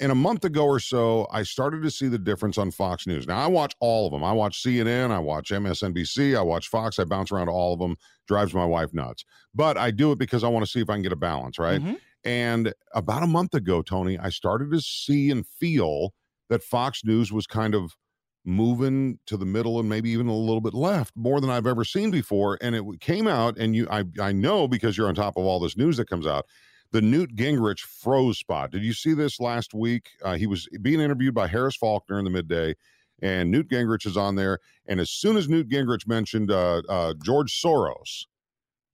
in 0.00 0.10
a 0.10 0.14
month 0.14 0.44
ago 0.44 0.64
or 0.64 0.78
so, 0.78 1.26
I 1.32 1.42
started 1.42 1.82
to 1.82 1.90
see 1.90 2.06
the 2.08 2.18
difference 2.18 2.56
on 2.56 2.70
Fox 2.70 3.06
News. 3.06 3.26
Now, 3.26 3.38
I 3.38 3.46
watch 3.48 3.74
all 3.80 4.06
of 4.06 4.12
them. 4.12 4.22
I 4.22 4.32
watch 4.32 4.62
CNN, 4.62 5.10
I 5.10 5.18
watch 5.18 5.50
MSNBC, 5.50 6.36
I 6.36 6.42
watch 6.42 6.68
Fox. 6.68 6.98
I 6.98 7.04
bounce 7.04 7.32
around 7.32 7.46
to 7.46 7.52
all 7.52 7.72
of 7.72 7.80
them. 7.80 7.96
Drives 8.26 8.54
my 8.54 8.64
wife 8.64 8.94
nuts. 8.94 9.24
But 9.54 9.76
I 9.76 9.90
do 9.90 10.12
it 10.12 10.18
because 10.18 10.44
I 10.44 10.48
want 10.48 10.64
to 10.64 10.70
see 10.70 10.80
if 10.80 10.88
I 10.88 10.94
can 10.94 11.02
get 11.02 11.12
a 11.12 11.16
balance, 11.16 11.58
right? 11.58 11.80
Mhm. 11.80 11.98
And 12.24 12.74
about 12.94 13.22
a 13.22 13.26
month 13.26 13.54
ago, 13.54 13.82
Tony, 13.82 14.18
I 14.18 14.28
started 14.28 14.70
to 14.72 14.80
see 14.80 15.30
and 15.30 15.46
feel 15.46 16.14
that 16.48 16.62
Fox 16.62 17.04
News 17.04 17.32
was 17.32 17.46
kind 17.46 17.74
of 17.74 17.94
moving 18.44 19.18
to 19.26 19.36
the 19.36 19.44
middle 19.44 19.78
and 19.78 19.88
maybe 19.88 20.10
even 20.10 20.26
a 20.28 20.36
little 20.36 20.60
bit 20.60 20.74
left 20.74 21.12
more 21.16 21.40
than 21.40 21.50
I've 21.50 21.66
ever 21.66 21.84
seen 21.84 22.10
before. 22.10 22.56
And 22.60 22.74
it 22.74 22.84
came 23.00 23.26
out, 23.26 23.58
and 23.58 23.74
you, 23.76 23.86
I, 23.90 24.04
I 24.20 24.32
know 24.32 24.66
because 24.68 24.96
you're 24.96 25.08
on 25.08 25.14
top 25.14 25.36
of 25.36 25.44
all 25.44 25.60
this 25.60 25.76
news 25.76 25.96
that 25.98 26.08
comes 26.08 26.26
out 26.26 26.46
the 26.92 27.02
Newt 27.02 27.34
Gingrich 27.34 27.80
froze 27.80 28.38
spot. 28.38 28.70
Did 28.70 28.82
you 28.82 28.92
see 28.92 29.14
this 29.14 29.40
last 29.40 29.74
week? 29.74 30.10
Uh, 30.22 30.36
he 30.36 30.46
was 30.46 30.66
being 30.80 31.00
interviewed 31.00 31.34
by 31.34 31.46
Harris 31.46 31.76
Faulkner 31.76 32.18
in 32.18 32.24
the 32.24 32.30
midday, 32.30 32.74
and 33.20 33.50
Newt 33.50 33.68
Gingrich 33.68 34.06
is 34.06 34.16
on 34.16 34.36
there. 34.36 34.58
And 34.86 35.00
as 35.00 35.10
soon 35.10 35.36
as 35.36 35.48
Newt 35.48 35.68
Gingrich 35.68 36.06
mentioned 36.06 36.50
uh, 36.50 36.82
uh, 36.88 37.14
George 37.22 37.60
Soros, 37.60 38.26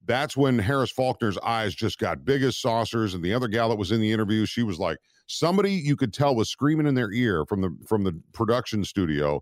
that's 0.05 0.37
when 0.37 0.59
Harris 0.59 0.91
Faulkner's 0.91 1.37
eyes 1.39 1.73
just 1.73 1.97
got 1.97 2.25
big 2.25 2.43
as 2.43 2.57
saucers. 2.57 3.13
And 3.13 3.23
the 3.23 3.33
other 3.33 3.47
gal 3.47 3.69
that 3.69 3.77
was 3.77 3.91
in 3.91 4.01
the 4.01 4.11
interview, 4.11 4.45
she 4.45 4.63
was 4.63 4.77
like, 4.77 4.97
somebody 5.27 5.71
you 5.71 5.95
could 5.95 6.13
tell 6.13 6.35
was 6.35 6.49
screaming 6.49 6.87
in 6.87 6.95
their 6.95 7.11
ear 7.11 7.45
from 7.45 7.61
the 7.61 7.75
from 7.87 8.03
the 8.03 8.19
production 8.33 8.83
studio 8.83 9.41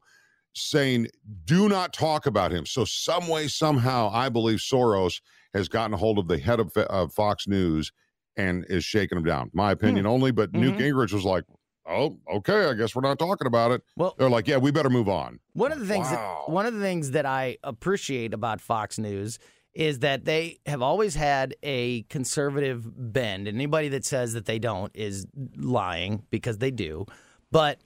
saying 0.55 1.07
do 1.45 1.67
not 1.67 1.93
talk 1.93 2.25
about 2.25 2.51
him 2.51 2.65
so 2.65 2.85
some 2.85 3.27
way 3.27 3.47
somehow 3.47 4.09
i 4.13 4.29
believe 4.29 4.59
soros 4.59 5.19
has 5.53 5.67
gotten 5.67 5.93
a 5.93 5.97
hold 5.97 6.17
of 6.17 6.27
the 6.27 6.37
head 6.37 6.59
of 6.59 6.71
uh, 6.77 7.07
fox 7.07 7.47
news 7.47 7.91
and 8.37 8.65
is 8.69 8.83
shaking 8.83 9.17
him 9.17 9.23
down 9.23 9.49
my 9.53 9.71
opinion 9.71 10.05
only 10.05 10.31
but 10.31 10.53
newt 10.53 10.75
Mhm. 10.75 10.79
gingrich 10.79 11.13
was 11.13 11.23
like 11.25 11.43
oh 11.87 12.17
okay 12.33 12.65
i 12.69 12.73
guess 12.73 12.95
we're 12.95 13.01
not 13.01 13.19
talking 13.19 13.45
about 13.47 13.71
it 13.71 13.81
Well, 13.95 14.15
they're 14.17 14.29
like 14.29 14.47
yeah 14.47 14.57
we 14.57 14.71
better 14.71 14.89
move 14.89 15.09
on 15.09 15.39
One 15.53 15.71
of 15.71 15.79
the 15.79 15.85
things 15.85 16.07
Wow. 16.07 16.43
that 16.47 16.51
one 16.51 16.65
of 16.65 16.73
the 16.73 16.79
things 16.81 17.11
that 17.11 17.25
I 17.25 17.57
appreciate 17.63 18.33
about 18.33 18.61
Fox 18.61 18.97
News 18.97 19.37
is 19.73 19.99
that 19.99 20.23
they 20.25 20.59
have 20.67 20.81
always 20.83 21.15
had 21.15 21.55
a 21.63 22.03
conservative 22.03 22.85
bend. 23.11 23.47
And 23.47 23.57
anybody 23.57 23.89
that 23.89 24.05
says 24.05 24.33
that 24.33 24.45
they 24.45 24.59
don't 24.59 24.91
is 24.95 25.25
lying 25.57 26.23
because 26.29 26.59
they 26.59 26.69
do. 26.69 27.05
But 27.51 27.79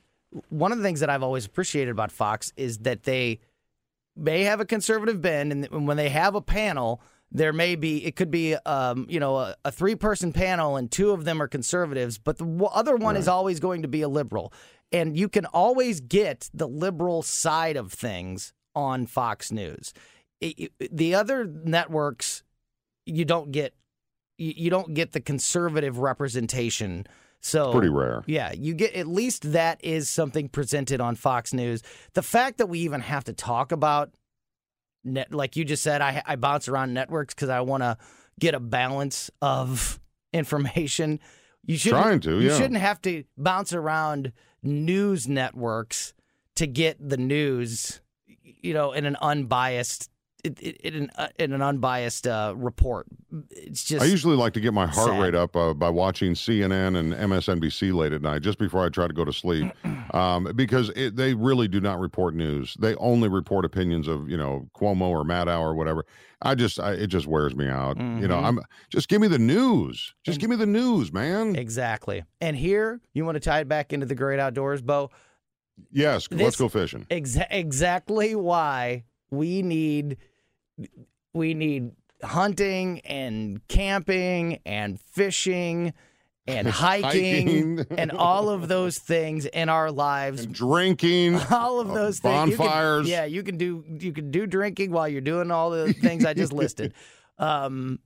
one 0.50 0.74
of 0.74 0.80
the 0.80 0.84
things 0.84 1.00
that 1.00 1.10
I've 1.10 1.24
always 1.24 1.46
appreciated 1.46 1.92
about 1.92 2.12
Fox 2.12 2.52
is 2.58 2.80
that 2.80 3.04
they 3.04 3.40
may 4.18 4.44
have 4.44 4.60
a 4.60 4.66
conservative 4.66 5.22
bend, 5.22 5.52
and 5.54 5.88
when 5.88 5.96
they 5.96 6.10
have 6.10 6.36
a 6.36 6.42
panel, 6.42 7.02
there 7.32 7.54
may 7.54 7.76
be 7.76 8.06
it 8.06 8.16
could 8.16 8.32
be 8.32 8.56
um, 8.66 9.06
you 9.10 9.20
know 9.20 9.38
a, 9.38 9.56
a 9.66 9.72
three 9.72 9.96
person 9.96 10.32
panel 10.34 10.78
and 10.78 10.92
two 10.92 11.12
of 11.12 11.26
them 11.26 11.42
are 11.42 11.48
conservatives, 11.48 12.18
but 12.18 12.38
the 12.38 12.46
w- 12.46 12.66
other 12.74 12.96
one 12.96 13.16
is 13.18 13.28
always 13.28 13.60
going 13.60 13.82
to 13.82 13.88
be 13.88 14.02
a 14.02 14.08
liberal, 14.10 14.54
and 14.92 15.18
you 15.18 15.28
can 15.30 15.46
always 15.48 16.00
get 16.00 16.50
the 16.54 16.68
liberal 16.68 17.22
side 17.22 17.76
of 17.76 17.92
things 17.92 18.54
on 18.76 19.06
Fox 19.08 19.52
News. 19.52 19.94
It- 20.40 20.72
it- 20.80 20.96
the 20.96 21.16
other 21.16 21.46
networks, 21.46 22.44
you 23.06 23.26
don't 23.26 23.52
get 23.52 23.74
you, 24.38 24.54
you 24.56 24.70
don't 24.70 24.94
get 24.94 25.12
the 25.14 25.20
conservative 25.20 25.98
representation. 25.98 27.08
So 27.40 27.72
pretty 27.72 27.90
rare 27.90 28.24
yeah, 28.26 28.52
you 28.52 28.74
get 28.74 28.94
at 28.96 29.08
least 29.08 29.52
that 29.52 29.80
is 29.84 30.10
something 30.10 30.50
presented 30.50 31.00
on 31.02 31.16
Fox 31.16 31.54
News. 31.54 31.84
The 32.14 32.24
fact 32.24 32.58
that 32.58 32.68
we 32.68 32.80
even 32.80 33.02
have 33.02 33.24
to 33.26 33.34
talk 33.34 33.72
about 33.72 34.12
net, 35.04 35.34
like 35.34 35.56
you 35.56 35.66
just 35.66 35.84
said, 35.84 36.02
I, 36.02 36.22
I 36.26 36.36
bounce 36.36 36.68
around 36.68 36.94
networks 36.94 37.34
because 37.34 37.50
I 37.50 37.62
want 37.62 37.84
to 37.84 37.98
get 38.40 38.56
a 38.56 38.60
balance 38.60 39.30
of 39.42 40.00
information. 40.34 41.20
You 41.66 41.78
shouldn't, 41.78 42.02
Trying 42.02 42.20
to, 42.22 42.40
you 42.40 42.52
shouldn't 42.52 42.80
have 42.80 43.02
to 43.04 43.24
bounce 43.38 43.74
around 43.74 44.32
news 44.64 45.28
networks 45.28 46.14
to 46.56 46.68
get 46.68 46.98
the 47.00 47.18
news, 47.18 48.02
you 48.44 48.74
know, 48.74 48.94
in 48.94 49.06
an 49.06 49.18
unbiased, 49.22 50.10
in, 50.44 50.54
in, 50.56 50.94
an, 50.96 51.12
uh, 51.18 51.28
in 51.40 51.52
an 51.54 51.62
unbiased 51.62 52.28
uh, 52.28 52.54
report. 52.56 53.08
It's 53.50 53.84
just 53.84 54.04
I 54.04 54.06
usually 54.08 54.36
like 54.36 54.54
to 54.54 54.60
get 54.60 54.74
my 54.74 54.86
heart 54.88 55.10
sad. 55.10 55.22
rate 55.22 55.36
up 55.36 55.56
uh, 55.56 55.74
by 55.74 55.90
watching 55.90 56.34
CNN 56.34 56.98
and 56.98 57.14
MSNBC 57.14 57.94
late 57.94 58.14
at 58.14 58.22
night, 58.22 58.42
just 58.44 58.58
before 58.60 58.86
I 58.86 58.90
try 58.90 59.08
to 59.08 59.14
go 59.14 59.26
to 59.26 59.34
sleep, 59.34 59.72
um, 60.14 60.52
because 60.56 60.90
it, 60.96 61.16
they 61.16 61.34
really 61.34 61.68
do 61.68 61.82
not 61.82 62.00
report 62.00 62.36
news. 62.36 62.76
They 62.80 62.96
only 62.96 63.30
report 63.30 63.66
opinions 63.66 64.08
of 64.08 64.30
you 64.30 64.38
know 64.38 64.70
Cuomo 64.76 65.10
or 65.10 65.24
Maddow 65.24 65.60
or 65.60 65.74
whatever. 65.76 66.06
I 66.42 66.54
just 66.54 66.80
I, 66.80 66.92
it 66.94 67.08
just 67.08 67.26
wears 67.26 67.56
me 67.56 67.68
out. 67.68 67.98
You 67.98 68.28
know, 68.28 68.38
Mhm. 68.38 68.44
I'm 68.46 68.60
just 68.90 69.10
give 69.10 69.20
me 69.22 69.28
the 69.28 69.40
news. 69.40 70.14
Just 70.24 70.36
And- 70.36 70.42
give 70.42 70.50
me 70.52 70.56
the 70.56 70.68
news, 70.68 71.12
man. 71.12 71.56
Exactly. 71.56 72.24
And 72.40 72.56
here, 72.56 73.02
you 73.14 73.26
want 73.26 73.36
to 73.36 73.40
tie 73.40 73.62
it 73.62 73.68
back 73.68 73.92
into 73.92 74.06
the 74.06 74.14
great 74.16 74.40
outdoors, 74.40 74.82
Bo? 74.84 75.10
yes, 75.92 76.28
this- 76.28 76.40
let's 76.42 76.56
go 76.58 76.70
fishing. 76.70 77.06
Exa- 77.10 77.48
exactly 77.50 78.36
why 78.36 79.04
we 79.32 79.62
need 79.62 80.18
we 81.34 81.54
need 81.54 81.92
hunting 82.24 83.00
and 83.02 83.66
camping 83.68 84.60
and 84.66 85.00
fishing 85.00 85.94
and 86.48 86.68
hiking, 86.70 87.78
Hiking. 87.78 87.86
and 87.98 88.12
all 88.12 88.50
of 88.50 88.68
those 88.70 88.98
things 88.98 89.46
in 89.46 89.68
our 89.70 89.92
lives. 89.92 90.46
And 90.46 90.54
drinking. 90.56 91.36
all 91.52 91.80
of 91.80 91.90
those 91.90 92.20
things. 92.20 92.52
You 92.52 92.58
can- 92.58 92.66
bonfires. 92.66 93.10
yeah, 93.10 93.26
you 93.26 93.44
can 93.44 93.58
do 93.58 93.84
you 94.00 94.14
can 94.14 94.32
do 94.32 94.48
drinking 94.48 94.92
while 94.92 95.08
you're 95.10 95.22
doing 95.22 95.52
all 95.52 95.70
the 95.72 95.94
things 95.94 96.26
I 96.26 96.34
just 96.34 96.54
listed. 96.54 96.94
Um, 97.40 98.00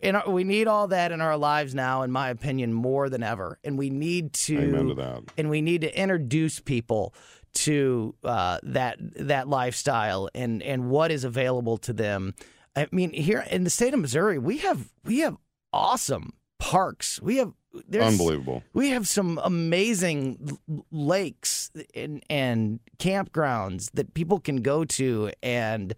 and 0.00 0.22
we 0.28 0.44
need 0.44 0.68
all 0.68 0.86
that 0.86 1.10
in 1.10 1.20
our 1.20 1.36
lives 1.36 1.74
now, 1.74 2.02
in 2.02 2.12
my 2.12 2.30
opinion, 2.30 2.72
more 2.72 3.08
than 3.08 3.24
ever. 3.24 3.58
And 3.64 3.76
we 3.76 3.90
need 3.90 4.32
to 4.44 4.56
Amen 4.58 4.86
to 4.90 4.94
that. 4.94 5.22
and 5.36 5.50
we 5.50 5.60
need 5.60 5.80
to 5.80 6.00
introduce 6.00 6.60
people 6.60 7.12
to 7.52 8.14
uh, 8.24 8.58
that 8.62 8.98
that 9.16 9.48
lifestyle 9.48 10.28
and 10.34 10.62
and 10.62 10.90
what 10.90 11.10
is 11.10 11.24
available 11.24 11.78
to 11.78 11.92
them. 11.92 12.34
I 12.76 12.86
mean, 12.92 13.12
here 13.12 13.44
in 13.50 13.64
the 13.64 13.70
state 13.70 13.94
of 13.94 14.00
Missouri, 14.00 14.38
we 14.38 14.58
have 14.58 14.92
we 15.04 15.20
have 15.20 15.36
awesome 15.72 16.34
parks. 16.58 17.20
We 17.20 17.36
have 17.36 17.52
there's, 17.88 18.04
Unbelievable. 18.04 18.62
We 18.72 18.90
have 18.90 19.06
some 19.06 19.40
amazing 19.42 20.58
lakes 20.90 21.70
and 21.94 22.22
and 22.28 22.80
campgrounds 22.98 23.90
that 23.92 24.14
people 24.14 24.40
can 24.40 24.62
go 24.62 24.84
to 24.84 25.30
and 25.42 25.94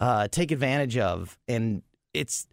uh, 0.00 0.28
take 0.28 0.50
advantage 0.50 0.96
of, 0.96 1.38
and 1.48 1.82
it's 2.14 2.46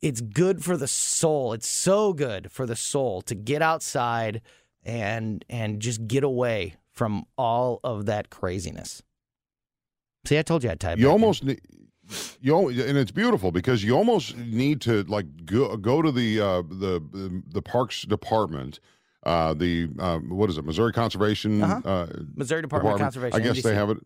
it's 0.00 0.20
good 0.20 0.62
for 0.62 0.76
the 0.76 0.86
soul. 0.86 1.52
It's 1.52 1.68
so 1.68 2.12
good 2.12 2.52
for 2.52 2.66
the 2.66 2.76
soul 2.76 3.22
to 3.22 3.34
get 3.34 3.62
outside 3.62 4.42
and 4.84 5.44
and 5.48 5.80
just 5.80 6.06
get 6.06 6.24
away 6.24 6.76
from 6.94 7.24
all 7.36 7.80
of 7.84 8.06
that 8.06 8.30
craziness. 8.30 9.02
See, 10.26 10.38
I 10.38 10.42
told 10.42 10.64
you 10.64 10.70
I'd 10.70 10.80
type. 10.80 10.98
you 10.98 11.10
almost 11.10 11.44
need 11.44 11.60
you 12.40 12.68
and 12.68 12.98
it's 12.98 13.10
beautiful 13.10 13.50
because 13.50 13.82
you 13.82 13.96
almost 13.96 14.36
need 14.36 14.80
to 14.82 15.02
like 15.04 15.24
go, 15.46 15.74
go 15.78 16.02
to 16.02 16.12
the 16.12 16.38
uh 16.40 16.62
the 16.62 17.42
the 17.48 17.62
parks 17.62 18.02
department 18.02 18.78
uh 19.24 19.54
the 19.54 19.88
um, 19.98 20.28
what 20.28 20.50
is 20.50 20.58
it 20.58 20.66
missouri 20.66 20.92
conservation 20.92 21.62
Uh-huh. 21.62 21.80
uh 21.88 22.06
Missouri 22.34 22.60
Department 22.60 22.96
of 22.96 23.00
Conservation. 23.00 23.40
i 23.40 23.42
guess 23.42 23.62
they 23.62 23.74
have 23.74 23.88
it 23.88 23.96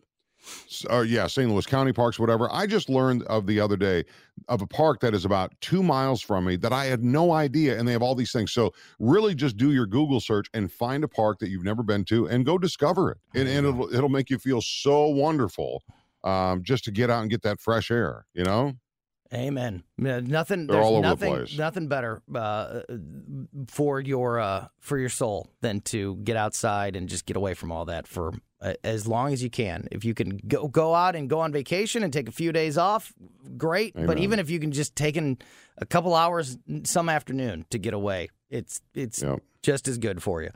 Uh, 0.89 1.01
yeah 1.01 1.27
st 1.27 1.49
louis 1.49 1.65
county 1.65 1.93
parks 1.93 2.19
whatever. 2.19 2.47
I 2.51 2.65
just 2.65 2.89
learned 2.89 3.23
of 3.23 3.45
the 3.45 3.59
other 3.59 3.77
day 3.77 4.05
of 4.47 4.61
a 4.61 4.67
park 4.67 4.99
that 5.01 5.13
is 5.13 5.25
about 5.25 5.53
two 5.61 5.83
miles 5.83 6.21
from 6.21 6.45
me 6.45 6.55
that 6.55 6.71
i 6.71 6.85
had 6.85 7.03
no 7.03 7.33
idea 7.33 7.77
and 7.77 7.87
they 7.87 7.91
have 7.91 8.01
all 8.01 8.15
these 8.15 8.31
things. 8.31 8.51
So 8.51 8.73
really 8.99 9.35
just 9.35 9.57
do 9.57 9.71
your 9.71 9.85
google 9.85 10.19
search 10.19 10.47
and 10.53 10.71
find 10.71 11.03
a 11.03 11.07
park 11.07 11.39
that 11.39 11.49
you've 11.49 11.63
never 11.63 11.83
been 11.83 12.05
to 12.05 12.27
and 12.27 12.45
go 12.45 12.57
discover 12.57 13.11
it. 13.11 13.17
And, 13.35 13.47
and 13.47 13.67
it'll, 13.67 13.93
it'll 13.93 14.09
make 14.09 14.29
you 14.29 14.37
feel 14.37 14.61
so 14.61 15.07
wonderful 15.07 15.83
um, 16.23 16.63
just 16.63 16.83
to 16.85 16.91
get 16.91 17.09
out 17.09 17.21
and 17.21 17.29
get 17.29 17.41
that 17.43 17.59
fresh 17.59 17.91
air, 17.91 18.25
you 18.33 18.43
know? 18.43 18.73
Amen. 19.33 19.83
Nothing. 19.97 20.65
They're 20.65 20.77
there's 20.77 20.85
all 20.85 20.95
over 20.97 21.09
the 21.09 21.15
place. 21.17 21.57
Nothing 21.57 21.87
better 21.87 22.21
uh, 22.33 22.81
for 23.67 23.99
your 23.99 24.39
uh, 24.39 24.67
for 24.79 24.97
your 24.97 25.09
soul 25.09 25.47
than 25.61 25.81
to 25.81 26.15
get 26.17 26.35
outside 26.35 26.95
and 26.95 27.07
just 27.07 27.25
get 27.27 27.37
away 27.37 27.53
from 27.53 27.71
all 27.71 27.85
that 27.85 28.07
for 28.07 28.33
uh, 28.61 28.73
as 28.83 29.07
long 29.07 29.31
as 29.31 29.43
you 29.43 29.49
can. 29.51 29.87
If 29.91 30.03
you 30.03 30.15
can 30.15 30.37
go 30.47 30.67
go 30.67 30.95
out 30.95 31.15
and 31.15 31.29
go 31.29 31.41
on 31.41 31.51
vacation 31.51 32.01
and 32.03 32.11
take 32.11 32.27
a 32.27 32.31
few 32.31 32.51
days 32.51 32.75
off, 32.77 33.13
great. 33.55 33.93
But 33.95 34.17
even 34.17 34.39
if 34.39 34.49
you 34.49 34.59
can 34.59 34.71
just 34.71 34.95
take 34.95 35.15
in 35.15 35.37
a 35.77 35.85
couple 35.85 36.15
hours 36.15 36.57
some 36.83 37.07
afternoon 37.07 37.65
to 37.69 37.77
get 37.77 37.93
away, 37.93 38.29
it's 38.49 38.81
it's 38.95 39.21
Yep. 39.21 39.43
just 39.61 39.87
as 39.87 39.99
good 39.99 40.23
for 40.23 40.41
you. 40.41 40.49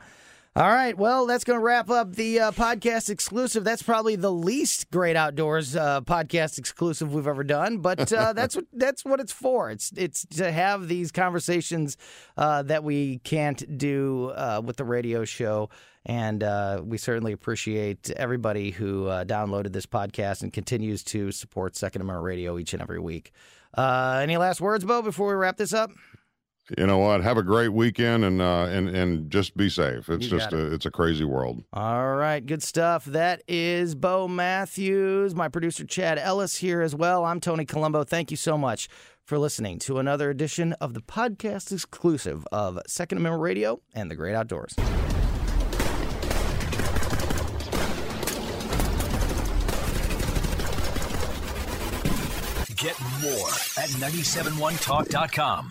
All 0.56 0.70
right, 0.70 0.96
well, 0.96 1.26
that's 1.26 1.42
going 1.42 1.58
to 1.58 1.64
wrap 1.64 1.90
up 1.90 2.14
the 2.14 2.38
uh, 2.38 2.52
podcast 2.52 3.10
exclusive. 3.10 3.64
That's 3.64 3.82
probably 3.82 4.14
the 4.14 4.30
least 4.30 4.88
great 4.92 5.16
outdoors 5.16 5.74
uh, 5.74 6.02
podcast 6.02 6.58
exclusive 6.58 7.12
we've 7.12 7.26
ever 7.26 7.42
done, 7.42 7.78
but 7.78 8.12
uh, 8.12 8.32
that's 8.36 8.54
what 8.54 8.66
that's 8.72 9.04
what 9.04 9.18
it's 9.18 9.32
for. 9.32 9.72
It's 9.72 9.90
it's 9.96 10.24
to 10.36 10.52
have 10.52 10.86
these 10.86 11.10
conversations 11.10 11.96
uh, 12.36 12.62
that 12.62 12.84
we 12.84 13.18
can't 13.24 13.76
do 13.76 14.28
uh, 14.36 14.62
with 14.64 14.76
the 14.76 14.84
radio 14.84 15.24
show, 15.24 15.70
and 16.06 16.44
uh, 16.44 16.82
we 16.84 16.98
certainly 16.98 17.32
appreciate 17.32 18.12
everybody 18.12 18.70
who 18.70 19.08
uh, 19.08 19.24
downloaded 19.24 19.72
this 19.72 19.86
podcast 19.86 20.44
and 20.44 20.52
continues 20.52 21.02
to 21.02 21.32
support 21.32 21.74
Second 21.74 22.02
Amendment 22.02 22.24
Radio 22.24 22.58
each 22.58 22.74
and 22.74 22.80
every 22.80 23.00
week. 23.00 23.32
Uh, 23.76 24.20
any 24.22 24.36
last 24.36 24.60
words, 24.60 24.84
Bo, 24.84 25.02
before 25.02 25.26
we 25.26 25.34
wrap 25.34 25.56
this 25.56 25.72
up? 25.72 25.90
You 26.78 26.86
know 26.86 26.98
what? 26.98 27.22
Have 27.22 27.36
a 27.36 27.42
great 27.42 27.68
weekend 27.68 28.24
and 28.24 28.40
uh, 28.40 28.64
and 28.64 28.88
and 28.88 29.30
just 29.30 29.54
be 29.56 29.68
safe. 29.68 30.08
It's 30.08 30.24
You 30.24 30.30
just 30.30 30.50
got 30.50 30.58
a, 30.58 30.72
it's 30.72 30.86
a 30.86 30.90
crazy 30.90 31.24
world. 31.24 31.62
All 31.72 32.14
right, 32.14 32.44
good 32.44 32.62
stuff. 32.62 33.04
That 33.04 33.42
is 33.46 33.94
Bo 33.94 34.28
Matthews, 34.28 35.34
my 35.34 35.48
producer 35.48 35.84
Chad 35.84 36.18
Ellis 36.18 36.56
here 36.56 36.80
as 36.80 36.94
well. 36.94 37.24
I'm 37.24 37.38
Tony 37.38 37.66
Colombo. 37.66 38.02
Thank 38.04 38.30
you 38.30 38.38
so 38.38 38.56
much 38.56 38.88
for 39.24 39.38
listening 39.38 39.78
to 39.80 39.98
another 39.98 40.30
edition 40.30 40.72
of 40.74 40.94
the 40.94 41.00
podcast 41.00 41.70
exclusive 41.70 42.46
of 42.50 42.78
Second 42.86 43.18
Amendment 43.18 43.42
Radio 43.42 43.80
and 43.94 44.10
the 44.10 44.14
Great 44.14 44.34
Outdoors. 44.34 44.74
Get 52.76 53.00
more 53.22 53.48
at 53.78 53.88
971talk.com. 53.96 55.70